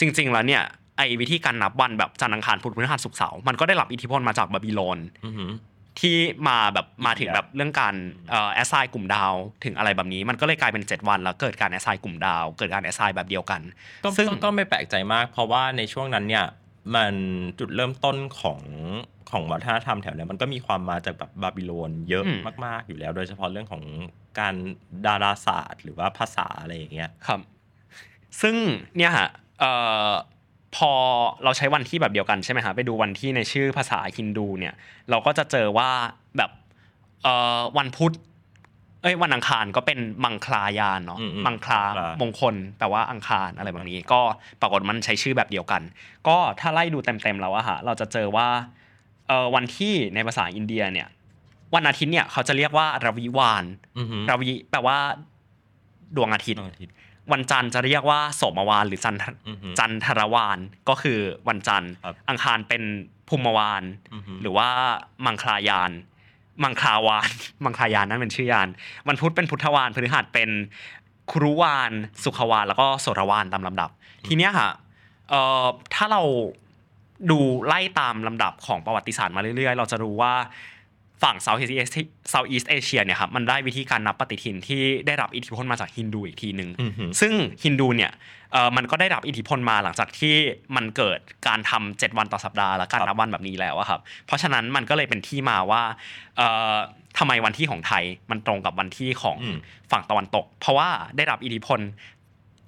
[0.00, 0.62] จริง ๆ แล้วเนี่ย
[0.96, 5.50] ไอ้วิธีการนับวันแบบจันทร์อังคารพุธพฤหัสศุกร์เสาร์มันก็ได้รับอิทธิพลมาจากบาบิโลนอือหือ
[6.00, 6.16] ที่
[6.48, 7.94] มาแบบมาถึงอินเดียแบบเรื่องการ
[8.30, 9.32] เอ่อ assign กลุ่มดาว
[9.64, 13.60] ถึงอะไรแบบนี้ มันก็เลยกลายเป็น 7 วันแล้วเกิดการ assign กลุ่มดาว เกิดการ assign แบบเดียวกัน
[14.04, 16.44] ก็ซึ่งก็ก็ไม่แปลกใจมาก เพราะว่าในช่วงนั้นเนี่ย
[16.94, 17.14] มัน
[17.58, 18.60] จุดเริ่มต้นของ
[19.30, 22.24] ของวัฒนธรรมแถวเนี้ยมันก็มีความมาจากแบบบาบิโลนเยอะ
[22.64, 23.82] มาก ๆ อยู่แล้ว โดยเฉพาะเรื่องของ
[24.38, 24.54] การ
[25.06, 27.40] ดาราศาสตร์ หรือว่าภาษาอะไรอย่างเงี้ยครับ
[28.40, 28.56] ซึ่ง
[28.96, 29.28] เนี่ยฮะ
[29.60, 29.72] เอ่
[30.08, 30.10] อ
[30.76, 30.92] พอ
[31.44, 34.74] เราใช้วันที่แบบเดียวกันใช่ไหมฮะไปดูวันที่ในชื่อภาษาฮินดูเนี่ย
[35.10, 35.90] เราก็จะเจอว่า
[36.36, 36.50] แบบ
[37.22, 38.14] เอ่อวันพุธ
[39.02, 44.20] เอ้ยวันอังคารก็เป็นมังคลายานเนาะอืมอืมมังคลามังคลามงคลแปลว่าอังคารอะไรแบบนี้ ก็
[44.60, 45.82] ปรากฏมันใช้ชื่อแบบเดียวกัน
[46.28, 48.48] ก็ถ้าไล่ดูเต็มๆแล้วอะฮะเราจะเจอว่า
[49.28, 51.08] เอ่อวันที่ในภาษาอินเดียเนี่ย
[51.74, 53.64] วันอาทิตย์เนี่ยเขาจะเรียกว่าราวิวาน
[53.98, 54.98] อือหือราวิแปลว่า
[56.16, 56.94] ดวงอาทิตย์ดวงอาทิตย์
[57.32, 62.82] วันจันทร์จะเรียกว่าโสมวานหรือจันทอือหือจันทรวานก็คือวันจันทร์ครับอังคารเป็น
[63.28, 63.82] ภูมิวาน
[64.14, 64.68] อือหือหรือว่า
[65.24, 65.90] มังคลายาน
[66.62, 67.30] มังคลาวาน
[67.64, 68.68] มังคลายานนั่นเป็นชื่อยาน
[69.08, 70.50] วันพุธเป็นพุทธวานพฤหัสเป็น
[71.30, 71.92] ครุวาน
[72.24, 73.90] สุขวาน แล้วก็โสรวานตามลำดับ
[74.26, 74.68] ทีเนี้ยค่ะ
[75.30, 76.22] เอ่อถ้าเรา
[77.30, 80.34] ดูไล่ตามลำดับของประวัติศาสตร์มาเรื่อยๆ เราจะรู้ว่า
[81.22, 87.32] ฝั่ง Southeast Asia Southeast Asia เนี่ยครับมันได้วิธีการนับปฏิทินที่ได้รับอิทธิพลมาจากฮินดูอีกทีหนึ่งอือหือซึ่ง
[87.64, 88.12] ฮินดูเนี่ย
[88.52, 90.34] เอ่อมันก็ได้รับอิทธิพลมาหลังจากที่
[90.76, 95.82] มันเกิดการทำเจ็ดวันต่อสัปดาห์และการครับนับวันแบบนี้แล้วอะครับเพราะฉะนั้นมันก็เลยเป็นที่มาว่า
[96.36, 96.76] เอ่อ
[97.18, 99.58] ทำไมวันที่ของไทยมันตรงกับวันที่ของอืม
[99.92, 101.80] ฝั่งตะวันตก เพราะว่าได้รับอิทธิพล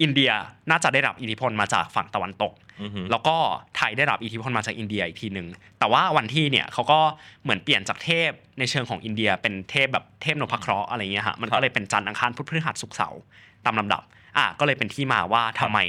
[0.01, 0.31] อินเดีย
[0.69, 3.35] น่าจะได้รับอิทธิพลมาจากฝั่งตะวันตกอือหือแล้วก็
[3.77, 5.47] ไทยได้รับอิทธิพลมาจากอินเดียอีกทีหนึ่ง
[5.79, 6.99] แต่ว่าวันที่เนี่ยเขาก็
[7.43, 13.21] เหมือนเปลี่ยนจากเทพในเชิงของอินเดีย เป็นเทพแบบเทพนพเคราะห์อะไรเงี้ยฮะมันครัก็บเลยเป็นจันทร์อังคารพุธพฤหัสศุกร์เสาร์
[13.65, 14.03] ตามลำดับ
[14.37, 15.79] อะก็เลยเป็นที่มาว่าทำไม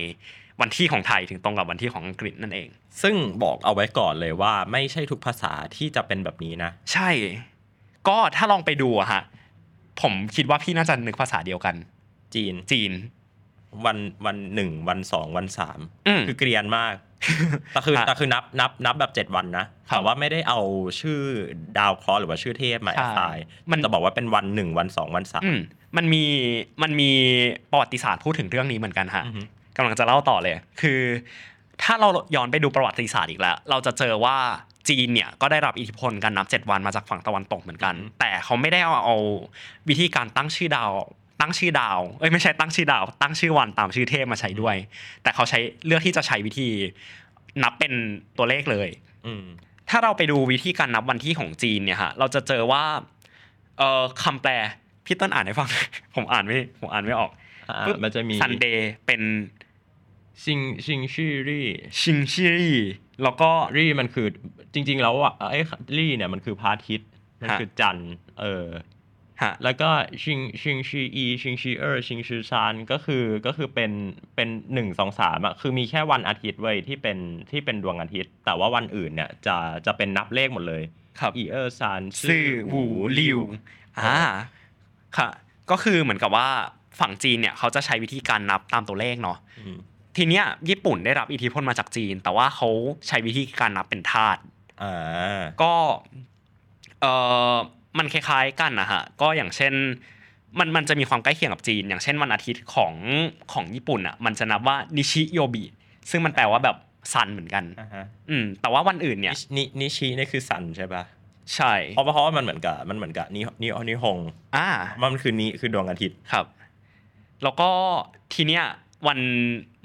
[0.60, 2.68] วันที่ของไทยถึงตรงกับวันที่ของอังกฤษนั่นเอง
[3.02, 7.10] ซึ่งบอกเอาไว้ก่อนเลยว่าไม่ใช่ทุกภาษาที่จะเป็นแบบนี้นะ ใช่
[8.08, 9.22] ก็ถ้าลองไปดูอะฮะ
[10.00, 11.74] ผมคิดว่าพี่น่าจะนึกภาษาเดียวกัน
[12.34, 12.92] จีนจีน
[13.86, 16.94] วันวันหนึ่งวันสองวันสามอืมคือเกรียนมาก
[17.72, 20.60] แต่คือฮะแต่คือนับนับนับแบบเจ็ดวันนะครับแต่ว่าไม่ได้เอา
[21.00, 21.20] ชื่อ
[21.78, 25.60] ดาวเคราะห์หรือว่าชื่อเทพมาใช่แอสไซน์มันจะบอกว่าเป็นวันหนึ่งวันสองวันสามอืม
[25.96, 26.24] มันมี
[26.82, 27.10] มันมี
[27.70, 29.42] ประวัติศาสตร์พูดถึงเรื่องนี้เหมือนกันฮะอือฮึ
[29.76, 31.00] กำลังจะเล่าต่อเลย คือ
[31.82, 34.36] ถ้าเราย้อนไปดูประวัติศาสตร์อีกแล้ว เราจะเจอว่า
[34.88, 39.16] จีนเนี่ยก็ได้รับอิทธิพลการนับ 7 วันมาจากฝั่งตะวันตกเหมือนกัน แต่เขาไม่ได้เอาเอา
[39.88, 40.90] วิธีการตั้งชื่อดาว
[41.42, 44.76] ตั้งชื่อดาว เอ้ยไม่ใช่ตั้งชื่อดาว ตั้งชื่อวันตามชื่อเทพมาใช้ด้วย
[45.22, 46.68] แต่เขาใช้เลือกที่จะใช้วิธี
[47.62, 47.92] นับเป็น
[48.38, 48.88] ตัวเลขเลย
[49.26, 49.44] อืม
[49.90, 52.84] ถ้าเราไปดูวิธีการนับวันที่ของจีนเนี่ยฮะเราจะเจอว่า
[53.78, 54.52] เอ่อคำแปล
[55.06, 55.68] พี่ต้นอ่านให้ฟัง
[56.14, 57.30] ผมอ่านไม่ผมอ่านไม่ออก
[57.70, 59.22] อ่ามันจะมี Sunday เป็น
[60.44, 62.72] 星 星期日 星期日
[63.22, 64.26] แล้วก็ 日มันคือ
[64.74, 65.60] จริง ๆ แล้วอะไอ้
[65.98, 67.08] 日เนี่ยมันคือพระอาทิตย์
[67.40, 68.66] มันฮะคือจันทร์เออ
[69.42, 69.90] ฮะแล้วก็
[70.22, 73.92] 星 星期一 星期二 星期三ก็คือก็คือเป็น
[74.34, 77.18] เป็นหนึ่งสองสามอะคือมีแค่วันอาทิตย์เว้ยที่เป็น
[77.50, 80.82] ที่เป็นดวงอาทิตย์ แต่ว่าวันอื่นเนี่ยจะจะเป็นนับเลขหมดเลย
[81.20, 82.82] ครับอีเออร์ซานซื่อหู
[83.18, 83.38] ลิว
[83.98, 84.18] อ่า
[85.16, 85.28] ค่ะ
[85.70, 86.48] ก็คือเหมือนกับว่า
[87.00, 89.76] ฝั่งจีนเนี่ยเขาจะใช้วิธีการนับตามตัวเลขเนาะอืม
[90.16, 92.68] ทีเนี้ยญี่ปุ่นได้รับอิทธิพลมาจากจีน แต่ว่าเขา
[93.08, 94.40] ใช้วิธีการนับเป็นธาตุ
[94.82, 95.72] อ่าก็
[97.00, 97.06] เอ
[97.54, 97.56] อ
[97.98, 99.72] มันคล้ายๆกันนะฮะก็อย่างเช่น
[100.58, 102.94] มันมันจะมีความใกล้เคียงกับจีน อย่างเช่นวันอาทิตย์ของ
[103.52, 105.64] ของญี่ปุ่นอะมันจะนับว่านิชิโยบิ
[106.10, 106.76] ซึ่งมันแปลว่าแบบ
[107.12, 111.02] sun เหมือนกันอ่าฮะอืมแต่ว่าวันอื่นเนี่ยに にち นี่คือ sun ใช่ปะ
[111.54, 114.18] ใช่เพราะเพราะว่ามันเหมือนกับมันเหมือนกับนินินิฮง
[114.56, 114.68] อ่า
[115.02, 116.46] มันคือนิคือดวงอาทิตย์ครับ
[117.42, 117.70] แล้วก็
[118.34, 118.64] ทีเนี้ย
[119.06, 119.20] วัน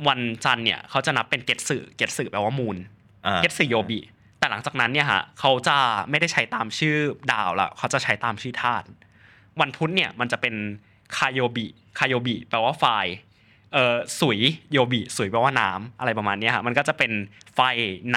[0.07, 2.77] วันจันทร์เนี่ยเขาจะนับเป็นเกตสึเกตสึแปลว่ามูล
[3.25, 3.99] อ่าเกตสึโยบิ
[4.39, 5.77] แต่หลังจากนั้นเนี่ยฮะเขาจะ
[6.09, 6.95] ไม่ได้ใช้ตามชื่อ
[7.31, 8.85] ดาวละเขาจะใช้ตามชื่อธาตุ
[9.61, 10.55] วันพุธเนี่ยมันจะเป็น
[11.17, 12.85] คาโยบิคาโยบิแปลว่าไฟ
[13.73, 14.39] เอ่อสุย
[14.71, 17.11] โยบิสุยแปลว่าน้ำอะไรประมาณเนี้ยฮะมันก็จะเป็น
[17.55, 17.59] ไฟ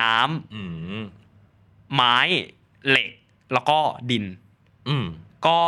[0.01, 0.63] น้ำอื
[1.01, 1.03] ม
[1.95, 2.17] ไม้
[2.89, 3.11] เหล็ก
[3.53, 3.79] แล้วก็
[4.11, 4.25] ดิน
[4.89, 5.07] อืม
[5.47, 5.59] ก็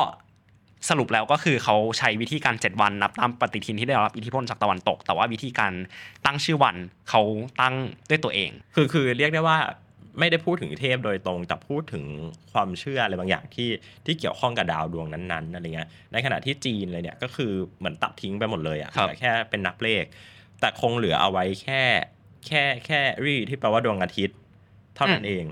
[0.88, 5.72] สรุปแล้วก็คือเขาใช้วิธีการ7วันนับตามปฏิทินที่ได้รับอิทธิพลจากตะวันตก แต่ว่าวิธีการ
[6.24, 6.76] ตั้งชื่อวัน
[7.08, 7.22] เขา
[7.60, 7.74] ตั้ง
[8.10, 9.58] ด้วยตัวเอง คือคือเรียกได้ว่า
[10.18, 12.04] ไม่ได้พูดถึงเทพโดยตรง แต่พูดถึง
[12.52, 13.68] ความเชื่ออะไรบางอย่างที่
[14.06, 20.04] ที่เกี่ยวข้องกับดาวดวงนั้นๆอะไรเงี้ยในขณะที่จีนเลยเนี่ยก็คือเหมือนตัดทิ้งไปหมดเลยอะครับเหลือแค่เป็นนับเลข
[20.60, 21.82] แต่คงเหลือเอาไว้แค่
[22.46, 24.36] แค่แค่รีที่แปลว่าดวงอาทิตย์
[24.96, 25.44] เท่านั้นเอง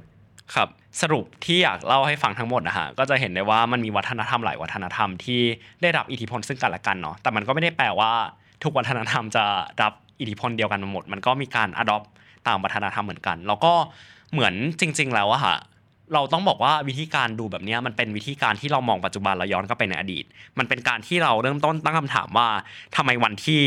[0.55, 0.69] ครับ
[1.01, 5.41] สรุปที่อยากเล่าให้ฟังทั้งหมดนะฮะก็จะเห็นได้ว่ามันมีวัฒนธรรมหลายวัฒนธรรมที่
[5.83, 8.13] ได้รับอิทธิพลซึ่งกันและกันเนาะแต่มันก็ไม่ได้แปลว่า
[8.63, 9.45] ทุกวัฒนธรรมจะ
[9.83, 12.07] รับอิทธิพลเดียวกันหมด มันก็มีการ adopt
[12.47, 13.73] ตามวัฒนธรรมเหมือนกัน แล้วก็
[14.33, 15.57] เหมือนจริง ๆ แล้วอะค่ะ
[16.15, 20.25] เราต้องบอกว่าวิธีการดูแบบนี้มันเป็นวิธีการที่เรามองปัจจุบันเราย้อนกลับไปในอดีต
[20.59, 22.49] มันเป็นการที่เราเริ่มต้นตั้งคำถามว่า
[22.97, 23.63] ทำไมวันที่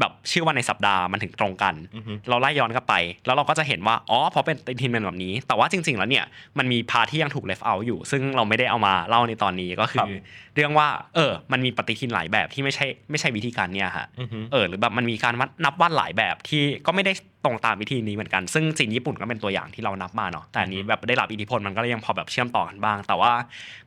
[0.00, 2.94] แบบชื่อวันในสัปดาห์มันถึงตรงกันอือฮึเราไล่ย้อนกลับไป
[3.26, 6.24] แล้วเราก็จะเห็นว่าอ๋อเพราะเป็นปฏิทินเป็นแบบนี้ แต่ว่าจริง ๆ แล้วเนี่ย
[6.58, 10.08] มันมีพาร์ทที่ยังถูก left out อยู่ ซึ่งเราไม่ได้เอามาเล่าในตอนนี้ก็คืครัอบ
[10.54, 17.12] เรื่องว่าเออ มันมีปฏิทินหลายแบบที่ไม่ใช่ไม่ใช่วิธีการเนี่ยฮะอือฮึเออหรือแบบมันมีการวัดนับวันหลายแบบที่ก็ไม่ได้
[17.44, 23.32] ตรงตามวิธีนี้เหมือนกัน ซึ่งจีนญี่ปุ่นก็เป็นตัวอย่างที่เรานับมาเนาะแต่อันนี้แบบได้รับอิทธิพลมันก็เลยยังพอแบบเชื่อมต่อกันบ้าง แต่ว่า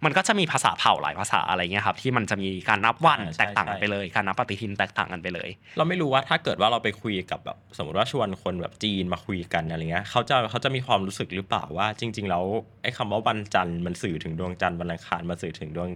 [0.06, 12.44] มันก็จะมีภาษาเผ่าหลายภาษาอะไรเงี้ยครับที่มันจะมีการนับวันอ่าใช่แตกต่างกันใช่ไปเลย การนับปฏิทินแตกต่างกันไปเลย เราไม่รู้ว่าถ้าเกิดว่าเราไปคุยกับแบบสมมติว่าชวนคนแบบจีนมาคุยกันอะไรเงี้ยเขาจะเขาจะมีความรู้สึกหรือเปล่าว่า จริง ๆ แล้ว
[12.84, 15.90] ไอ้คำว่าวันจันทร์มันสื่อถึงดวงจันทร์วันอังคารมันสื่อถึงดวง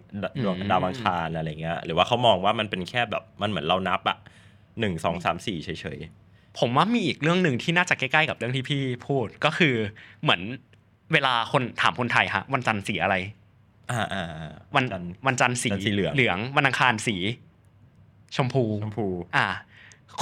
[0.44, 4.18] ดวงอืมดาวอังคารอะไรเงี้ยหรือว่าเขามองว่ามันเป็นแค่แบบมันเหมือนเรานับอะ
[4.80, 6.00] หนึ่งสองสามสี่เฉย
[6.60, 9.76] ผมว่ามีอีกเรื่องหนึ่งที่น่าจะใกล้ๆกับเรื่องที่พี่พูดก็คือ
[10.24, 10.42] เหมือน
[11.14, 17.16] เวลาคนถามคนไทยฮะวันจันทร์สีอะไรๆอ่าอ่าอ่าวันจันทร์วันจันทร์สีจันทร์สีเหลืองเหลืองวันอังคารสี
[18.36, 19.46] ชมพูชมพู อ่า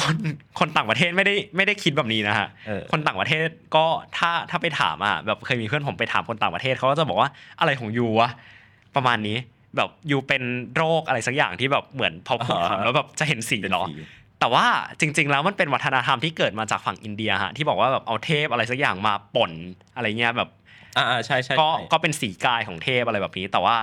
[0.01, 0.15] คน
[0.59, 3.85] คนต่างประเทศไม่ได้ไม่ได้คิดแบบนี้นะฮะเออคนต่างประเทศก็
[4.17, 7.29] ถ้าถ้าไปถามอะแบบเคยมีเพื่อนผมไปถามคนต่างประเทศเขาก็จะบอกว่า
[7.59, 8.29] อะไรของยูวะ
[8.95, 9.37] ประมาณนี้
[9.77, 10.43] แบบยูเป็น
[10.75, 13.95] โรคอะไรสักอย่างที่แบบเหมือนพอพูดถามแล้วแบบจะเห็นสีเป็นเหรอสี
[14.39, 14.65] แต่ว่า
[14.99, 19.51] จริง ๆ แล้วมันเป็นวัฒนธรรมที่เกิดมาจากฝั่งอินเดียฮะที่บอกว่าแบบเอาเทพอะไรสักอย่างมาป่น
[19.95, 20.49] อะไรเงี้ยแบบ
[20.97, 23.75] อ่าอ่าใช่ใช่ก็ใช่ก็เป็นสีกายของเทพอะไรแบบนี้ แต่ว่า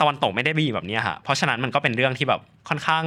[0.00, 3.04] ตะวันตกไม่ได้มีแบบเนี้ยฮะเพราะฉะนั้นมันก็เป็นเรื่องที่แบบค่อนข้าง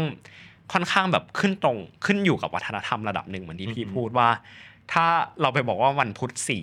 [0.74, 4.28] ค่อนข้างแบบขึ้นตรงขึ้นอยู่กับวัฒนธรรมระดับหนึ่งเหมือนที่พี่พูดว่า
[4.94, 5.06] ถ้า
[5.42, 6.60] เราไปบอกว่าวันพุธสี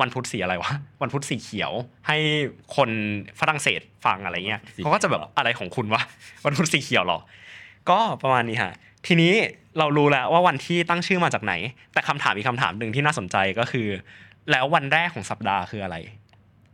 [0.00, 1.72] วันพุธสีอะไรวะวันพุธสีเขียว
[2.08, 2.16] ให้
[2.76, 2.90] คน
[3.40, 6.02] ฝรั่งเศสฟังอะไรเงี้ยเขาก็จะแบบอะไรของคุณวะ
[6.44, 7.20] วันพุธสีเขียวเหรอ
[7.90, 8.72] ก็ประมาณนี้ฮะ
[9.06, 9.32] ทีนี้
[9.78, 11.54] เรารู้แล้วว่าวันที่ตั้งชื่อมาจากไหน
[11.92, 13.88] แต่คำถามอีกคำถามหนึ่งที่น่าสนใจก็คือ
[14.50, 15.96] แล้ววันแรกของสัปดาห์คืออะไร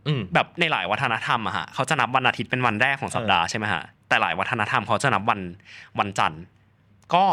[0.06, 5.40] อืมแบบในหลายวัฒนธรรมอะฮะเขาจะนับวันอาทิตย์เป็นวันแรกของสัปดาห์ใช่ไหมฮะ แต่หลายวัฒนธรรมเขาจะนับวัน
[5.98, 6.42] วันจันทร์
[7.14, 7.24] ก็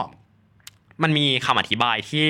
[1.03, 2.25] มันมีคำอธิบายที่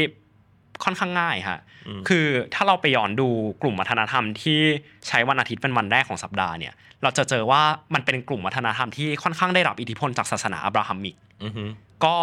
[0.84, 3.28] ค่อนข้างง่ายฮะอืมคือถ้าเราไปย้อนดู
[3.62, 4.60] กลุ่มวัฒนธรรมที่
[5.08, 7.62] ใช้วันอาทิตย์เป็นวันแรกของสัปดาห์เนี่ย เราจะเจอว่า
[7.94, 11.64] มันเป็นกลุ่มวัฒนธรรมที่ค่อนข้างได้รับอิทธิพลจากศาสนาอับราฮัมมิกอือฮึ
[12.06, 12.16] ก็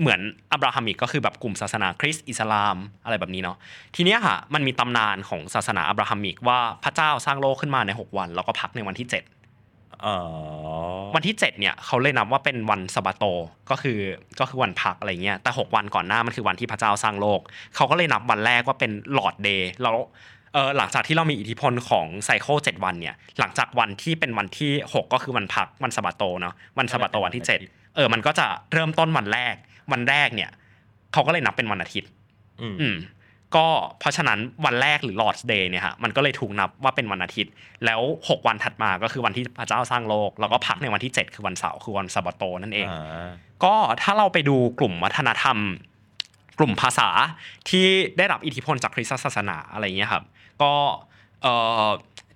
[0.00, 0.20] เหมือน
[0.52, 3.56] Abrahamic ก็คือแบบกลุ่มศาสนาคริสต์อิสลามอะไรแบบนี้เนาะ
[3.94, 10.16] ทีเนี้ยค่ะมันมีตำนานของศาสนา Abrahamic ว่าพระเจ้าสร้างโลกขึ้นมาใน 6 วัน แล้วก็พักในวันที่7อ๋อ
[11.14, 13.24] วันที่ 7 เนี่ยเขาเลยนับว่าเป็นวันสบาโต
[13.70, 13.98] ก็คือ
[14.40, 17.40] ก็คือวันพักอะไรเงี้ยแต่ 6 วันก่อนหน้ามันคือวันที่พระเจ้าสร้างโลก
[17.76, 19.96] เขาก็เลยนับวันแรกว่าเป็น Lord's Day แล้ว
[20.52, 29.54] เออหลังจากที่เรามีอิทธิพลของ cycle 7วันเนี่ยหลังจากวันที่เป็นวันที่ 6 ก็คือวันพักวันสบาโตเนาะวันสบาโตวันที่ 7 เออมันก็จะเริ่มต้นวันแรก
[29.92, 30.50] วันแรกเนี่ย
[31.12, 32.10] เขาก็เลยนับเป็นวันอาทิตย์
[32.60, 32.96] อืมอืม
[33.56, 33.66] ก็
[33.98, 37.52] เพราะฉะนั้นวันแรกหรือ Lord's Day เนี่ยฮะมันก็เลยถูกนับว่าเป็นวันอาทิตย์
[37.84, 42.88] แล้ว 6 วันถัดมาก็คือวันที่พระเจ้าสร้างโลก แล้วก็พักในวันที่ 7 คือวันเสาร์คือวันซาบโตนั่นเอง
[43.64, 45.58] ก็ถ้าเราไปดูกลุ่มวัฒนธรรม
[46.58, 47.08] กลุ่มภาษา
[47.70, 47.86] ที่
[48.18, 50.24] ได้รับอิทธิพลจากคริสตศาสนาอะไรเงี้ยครับ
[50.62, 50.72] ก็
[51.42, 51.88] เอ่อ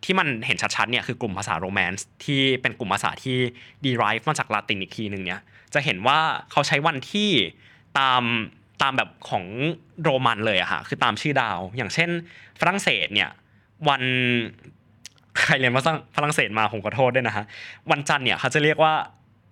[0.04, 3.36] ที่มันเห็นชัดๆเนี่ยคือกลุ่มภาษาโรแมนต์ที่เป็นกลุ่มภาษาที่
[3.84, 5.42] derive มาจากลาตินอีกทีหนึ่งเนี่ย
[5.74, 6.18] จะเห็นว่า
[6.50, 7.30] เขาใช้วันที่
[7.98, 8.22] ตาม
[8.82, 9.44] ตามแบบของ
[10.02, 12.10] โรมันเลยอะฮะคือตามชื่อดาว อย่างเช่น
[12.60, 13.30] ฝรั่งเศสเนี่ย
[13.88, 14.02] วัน
[15.38, 17.44] ใครเรียนภาษาฝรั่งเศสมาผมขอโทษด้วยนะฮะ
[17.90, 18.92] วันจันทร์เนี่ยเขาจะเรียกว่า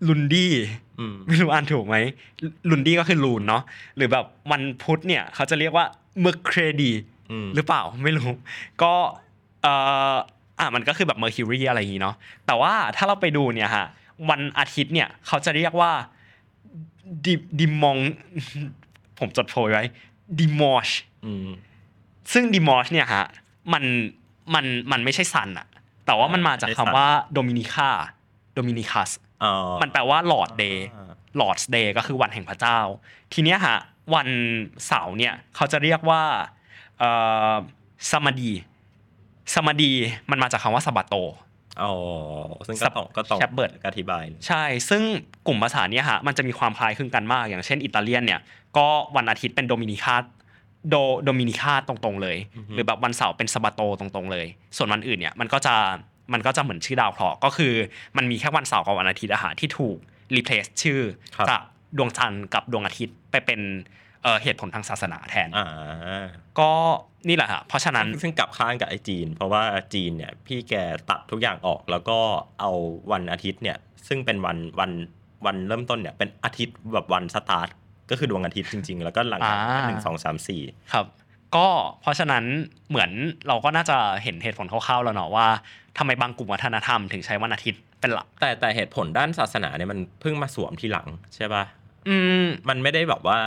[0.08, 0.52] ลุนดี้
[0.98, 1.96] อืมไม่รู้อ่านถูกไหม
[2.70, 3.62] ลุนดี้ก็คือลูนเนาะ
[3.96, 5.86] หรือแบบวันพุธเนี่ยเขาจะเรียกว่า
[6.20, 6.92] เมอร์เครดี
[7.30, 8.30] อืมหรือเปล่าไม่รู้
[8.82, 8.92] ก็
[9.62, 9.74] เอ่
[10.12, 10.14] อ
[10.58, 13.86] อะมันก็คือแบบเมอร์คิวรีอะไรอย่างงี้เนาะแต่ว่าถ้าเราไปดูเนี่ยฮะ
[14.30, 15.92] วันอาทิตย์เนี่ยเขาจะเรียกว่า
[17.24, 17.98] ดิ dimanche
[19.18, 19.84] ผมจดโพยไว้
[20.38, 20.88] dimanche
[21.24, 21.48] อืม
[22.32, 23.26] ซึ่ง dimanche เนี่ยฮะ
[23.72, 23.84] มัน
[24.54, 25.66] มันมันไม่ใช่ sun อะ
[26.06, 29.10] แต่ว่ามันมาจากไม่ใช่คำ sun ว่า dominica dominicus
[29.44, 29.52] อ๋อ
[29.82, 32.78] มันแปลว่า Lord Day อ่า Lord's Day ก็คือวันแห่งพระเจ้า
[33.32, 33.78] ทีเนี้ยฮะ
[34.14, 34.28] วัน
[34.86, 36.22] เสาร์เนี่ยเขาจะเรียกว่า
[36.98, 37.10] เอ่
[37.50, 37.54] อ
[38.10, 39.92] samedi samedi
[40.30, 41.14] มันมาจากคำว่า sabato
[41.82, 41.92] อ๋อ
[42.66, 45.02] ซึ่งก็ต้องก็ต้อง Sabbath อธิบายเลยใช่ ซึ่ง
[45.46, 48.40] กลุ่มภาษาเนี้ยฮะมันจะมีความคล้ายคลึงกันมาก อย่างเช่นอิตาเลียนเนี่ย
[48.76, 55.74] ก็วันอาทิตย์เป็น domenica โด domenica ตรงๆเลยอือฮึหรือแบบวันเสาร์เป็น sabato ตรงๆเลย ส่วนวันอื่นเนี่ยมันก็จะ
[56.32, 57.72] มันก็จะเหมือนชื่อดาวเคราะห์ก็คือ
[58.16, 59.96] มันมีแค่วันเสาร์กับวันอาทิตย์อะฮะที่ถูก
[60.34, 61.00] replace ชื่อ
[61.36, 61.60] ครับจาก
[61.96, 63.60] ดวงจันทร์กับดวงอาทิตย์ไปเป็น
[64.22, 65.66] เอ่อเหตุผลทางศาสนาแทนอ่า
[66.58, 66.70] ก็
[67.28, 69.62] นี่แหละฮะเพราะฉะนั้นซึ่งกลับข้างกับไอ้จีน เพราะว่า
[69.94, 70.74] จีนเนี่ยพี่แก
[71.10, 72.18] ตัดทุกอย่างออกแล้วก็
[72.60, 72.70] เอา
[73.12, 74.90] วันอาทิตย์เนี่ยซึ่งเป็นวันวัน
[75.46, 77.68] วันเริ่มต้นเนี่ยเป็นอาทิตย์แบบวันสตาร์ท
[78.10, 81.06] ก็คือดวงอาทิตย์จริง ๆ แล้วก็หลังจากอ่าหนึ่งสองสามสี่ครับ
[81.56, 81.66] ก็
[82.00, 82.44] เพราะฉะนั้น
[82.88, 83.10] เหมือน
[83.48, 85.46] เราก็น่าจะเห็นเหตุผลคร่าวๆแล้วเนาะว่า
[85.98, 91.64] ทำไมบางกลุ่มวัฒนธรรมถึงใช้วันอาทิตย์เป็นหลักแต่แต่เหตุผลด้านศาสนาเนี่ยมันเพิ่งมาสวมทีหลังใช่ปะ
[92.08, 93.38] อืมมันไม่ได้แบบว่า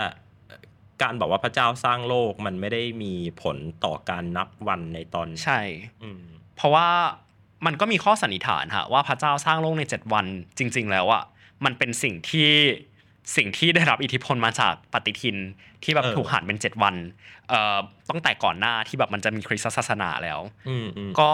[1.02, 5.62] การบอกว่าพระเจ้าสร้างโลกมันไม่ได้มีผลต่อการนับวันในตอนใช่
[6.04, 6.22] อืม
[6.56, 6.88] เพราะว่า
[7.66, 10.26] มันก็มีข้อสันนิษฐานฮะว่าพระเจ้าสร้างโลกใน 7 วัน
[10.58, 11.24] จริง ๆ แล้วอะ
[11.66, 12.50] มันเป็นสิ่งที่
[13.38, 15.38] สิ่งที่ได้รับอิทธิพลมาจากปฏิทิน
[15.84, 16.96] ที่แบบเออถูกหันเป็น 7 วัน
[17.50, 17.78] เอ่อ
[18.10, 21.32] ตั้งแต่ก่อนหน้าที่แบบมันจะมีคริสตศาสนาแล้วอืมอืมก็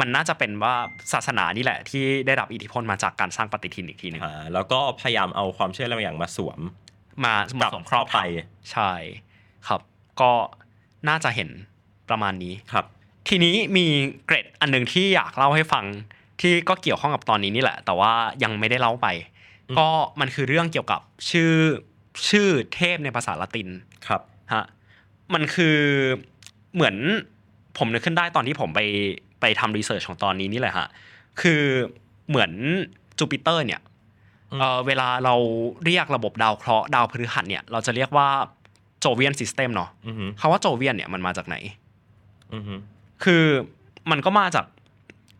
[0.00, 0.74] มันน่าจะเป็นว่า
[1.12, 6.60] ศาสนานี่แหละ ที่ได้รับอิทธิพลมาจากการสร้างปฏิทินอีกทีหนึ่งอ่าแล้วก็พยายามเอาความเชื่ออะไรบางอย่างมาสวม
[7.24, 8.18] มากับสมครอบไป
[8.72, 8.92] ใช่
[9.68, 9.80] ครับ
[10.20, 10.32] ก็
[11.08, 11.48] น่าจะเห็น
[12.08, 12.84] ประมาณนี้ครับ
[13.28, 13.86] ทีนี้มี
[14.26, 15.84] เกร็ดอันหนึ่งที่อยากเล่าให้ฟัง
[16.40, 19.08] ที่ก็เกี่ยวข้องกับตอนนี้นี่แหละ แต่ว่ายังไม่ได้เล่าไป
[19.68, 19.88] อืมก็
[20.20, 21.00] มันคือเรื่องเกี่ยวกับ
[21.30, 21.52] ชื่อ
[22.28, 23.68] ชื่อเทพในภาษาละติน
[24.06, 24.20] ครับ
[24.52, 24.64] ฮะ
[25.34, 25.78] มันคือ
[26.74, 26.96] เหมือน
[27.78, 28.80] ผมนึกขึ้นได้ตอนที่ผมไป
[29.40, 30.88] ไปทำ research ของตอนนี้นี่แหละฮะ
[31.40, 31.62] คือ
[32.28, 32.50] เหมือน
[33.18, 33.93] จูปิเตอร์เนี่ยอืม
[34.60, 35.34] เออเวลาเรา
[35.84, 38.28] เรียกระบบดาวเคราะห์ดาวพฤหัสเนี่ยเราจะเรียกว่า
[39.00, 41.56] Jovian system เนาะอือฮึคำว่าโจเวียนเนี่ยมันมาจากไหน
[42.54, 42.74] อือฮึ
[43.24, 43.44] คือ
[44.10, 44.64] มันก็มาจาก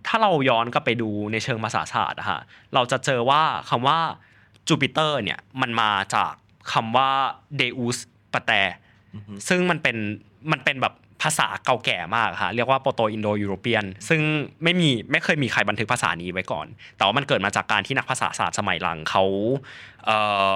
[0.07, 2.41] ถ้าเราย้อนกลับไปดูในเชิงภาษาศาสตร์อะฮะ
[2.75, 3.99] เราจะเจอว่าคำว่า
[4.69, 6.33] จูปิเตอร์เนี่ยมันมาจาก
[6.73, 7.11] คำว่า
[7.57, 7.99] dyeus
[8.33, 8.53] pater
[9.15, 9.97] อือฮึซึ่งมันเป็น
[10.51, 14.21] มันเป็นแบบ ภาษาเก่าแก่มากฮะเรียกว่า Proto-Indo-European ซึ่ง
[14.63, 19.25] ไม่มีไม่เคยมีใครบันทึกภาษานี้ไว้ก่อน แต่ว่ามันเกิดมาจากการที่นักภาษาศาสตร์สมัยหลังเขา
[20.05, 20.53] เอ่อ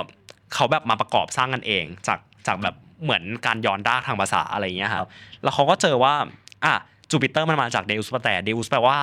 [0.55, 5.07] เขาแบบมาประกอบสร้างกันเองจากจากแบบเหมือนการย้อนรากทางภาษาอะไรอย่างเงี้ยครับ
[5.43, 6.15] แล้วเขาก็เจอว่า
[6.65, 6.75] อะ
[7.11, 8.97] จูปิเตอร์มันมาจาก dyeus pater dyeus แปลว่า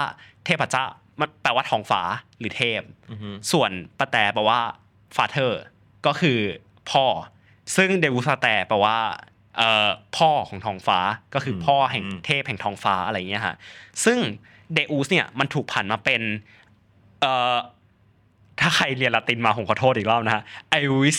[0.46, 0.86] เทพเจ้า
[1.20, 2.02] มันแปลว่าท้องฟ้า
[2.40, 4.60] หรือเทพอือฮึส่วนปะแตแปลว่า
[5.16, 5.52] father
[6.06, 6.40] ก็คือ
[6.92, 7.06] พ่อ
[7.76, 9.35] ซึ่งเดอุสปะแตแปลว่าเอ่อ
[10.18, 11.00] พ่อของท้องฟ้า
[11.34, 13.56] ก็คือพ่อแห่งเทพแห่งท้องฟ้าอะไรอย่างเงี้ยฮะ
[14.06, 14.18] ซึ่ง
[14.74, 16.22] เดอุสเนี่ยมันถูกผันมาเป็น
[17.22, 17.58] เอ่อ
[18.60, 21.18] ถ้าใครเรียนละตินมาผมขอโทษอีกรอบนะฮะไอวิส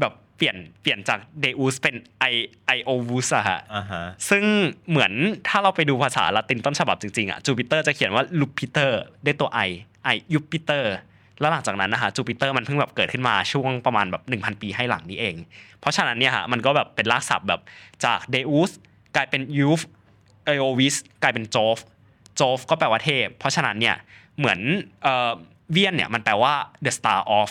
[0.00, 2.24] แบบเปลี่ยนเปลี่ยนจากเดอุสเป็นไอ
[2.66, 4.44] ไอโอวุสอะฮะอ่าฮะซึ่ง
[4.88, 5.12] เหมือน
[5.48, 9.70] ถ้าเราไปดูภาษาละตินต้นฉบับจริงๆอะจูปิเตอร์จะเขียนว่าลูปิเตอร์ด้วยตัว i
[10.14, 10.94] i ยูปิเตอร์
[11.40, 15.36] แล้วหลังจากนั้นนะฮะจูปิเตอร์มันเพิ่งแบบเกิดขึ้นมาช่วงประมาณแบบ 1,000 ปีให้หลังนี้เอง
[15.80, 17.60] เพราะฉะนั้นเนี่ยฮะมันก็แบบเป็นรากศัพท์แบบ
[18.04, 18.70] จากเดอุส
[19.16, 19.80] กลายเป็นยูฟ
[20.44, 21.78] เอโอวิสกลายเป็นโจฟ
[22.36, 23.96] โจฟก็แปลว่าเทพ เพราะฉะนั้นเนี่ย
[24.38, 24.58] เหมือน
[25.02, 25.30] เอ่อ
[25.72, 27.50] เวียนเนี่ยมันแปลว่า the star of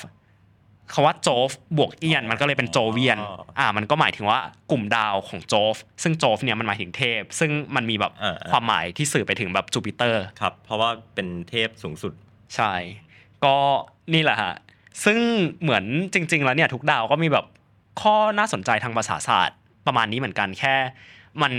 [0.94, 4.40] คำว่าโจฟบวกเอียนมันก็เลยเป็นโจเวียนอ๋ออ่า มันก็หมายถึงว่า
[4.72, 12.14] กลุ่มดาวของโจฟ ซึ่งโจฟเนี่ยมันหมายถึงเทพ ซึ่งมันมีแบบอ่าความหมายที่สื่อไปถึงแบบจูปิเตอร์ ครับ เพราะว่าเป็นเทพสูงสุด
[12.56, 12.74] ใช่
[13.46, 13.58] ก็
[14.14, 14.54] นี่แหละฮะ
[15.06, 15.20] ซึ่ง
[15.62, 17.46] เหมือนจริง ๆ แล้วเนี่ยทุกดาวก็มีแบบ
[18.02, 20.76] ข้อน่าสนใจทางภาษาศาสตร์ประมาณนี้เหมือนกันแค่
[21.42, 21.54] มัน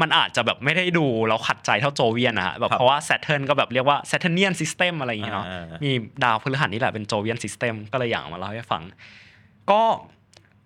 [0.00, 5.90] มันอาจจะแบบไม่ได้ดูแล้วขัดใจเท่าโจเวียนนะฮะแบบครับเพราะว่า Saturn ก็แบบเรียกว่า Saturnian System อะไรอย่างเงี้ยเนาะอ่ามี
[6.24, 8.82] ดาวพฤหัสนี่แหละเป็นโจเวียนซิสเต็มก็เลยอยากเอามาเล่าให้ฟัง
[9.70, 9.82] ก็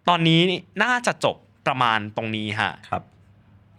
[0.08, 0.40] ตอนนี้
[0.82, 3.02] น่าจะจบประมาณตรงนี้ฮะครับ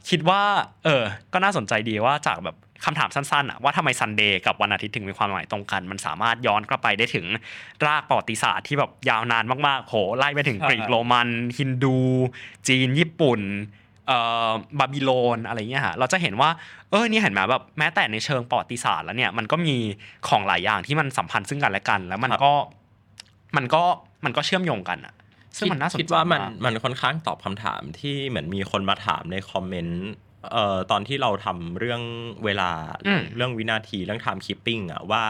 [0.09, 0.41] คิดว่า
[0.85, 7.25] เออ ก็น่าสนใจดีว่าจากแบบ คำถามสั้นๆอะว่าทำไม Sunday กับวันอาทิตย์ถึงมีความหมายตรงกัน มันสามารถย้อนกลับไปได้ถึง
[7.85, 11.97] รากประวัติศาสตร์ที่แบบยาวนานมากๆโหไล่ไปถึงใช่กรีกโรมัน ฮินดู
[12.67, 13.41] จีน ญี่ปุ่น
[14.07, 16.49] เอ่อบาบิโลนอะไรเงี้ยฮะเราจะเห็นว่า
[16.91, 19.75] เออนี่เห็นไหมแบบแม้แต่ในเชิงประวัติศาสตร์แล้วเนี่ยมันก็มี
[20.27, 22.51] ของหลายอย่างที่มันสัมพันธ์ซึ่งกันและกัน แล้วมันก็
[23.57, 23.83] มันก็
[24.25, 25.13] มันก็เชื่อมโยงกันอะ
[25.57, 30.05] ซึ่งมันน่าสนใจคิดว่ามันกมันค่อนข้างตอบคำถามที่เหมือนมีคนมาถามในคอมเมนต์
[30.51, 32.01] เอ่อตอนที่เราทำเรื่อง
[32.45, 32.71] เวลา
[33.07, 35.25] อืมเรื่องวินาทีเรื่อง time keeping อะว่า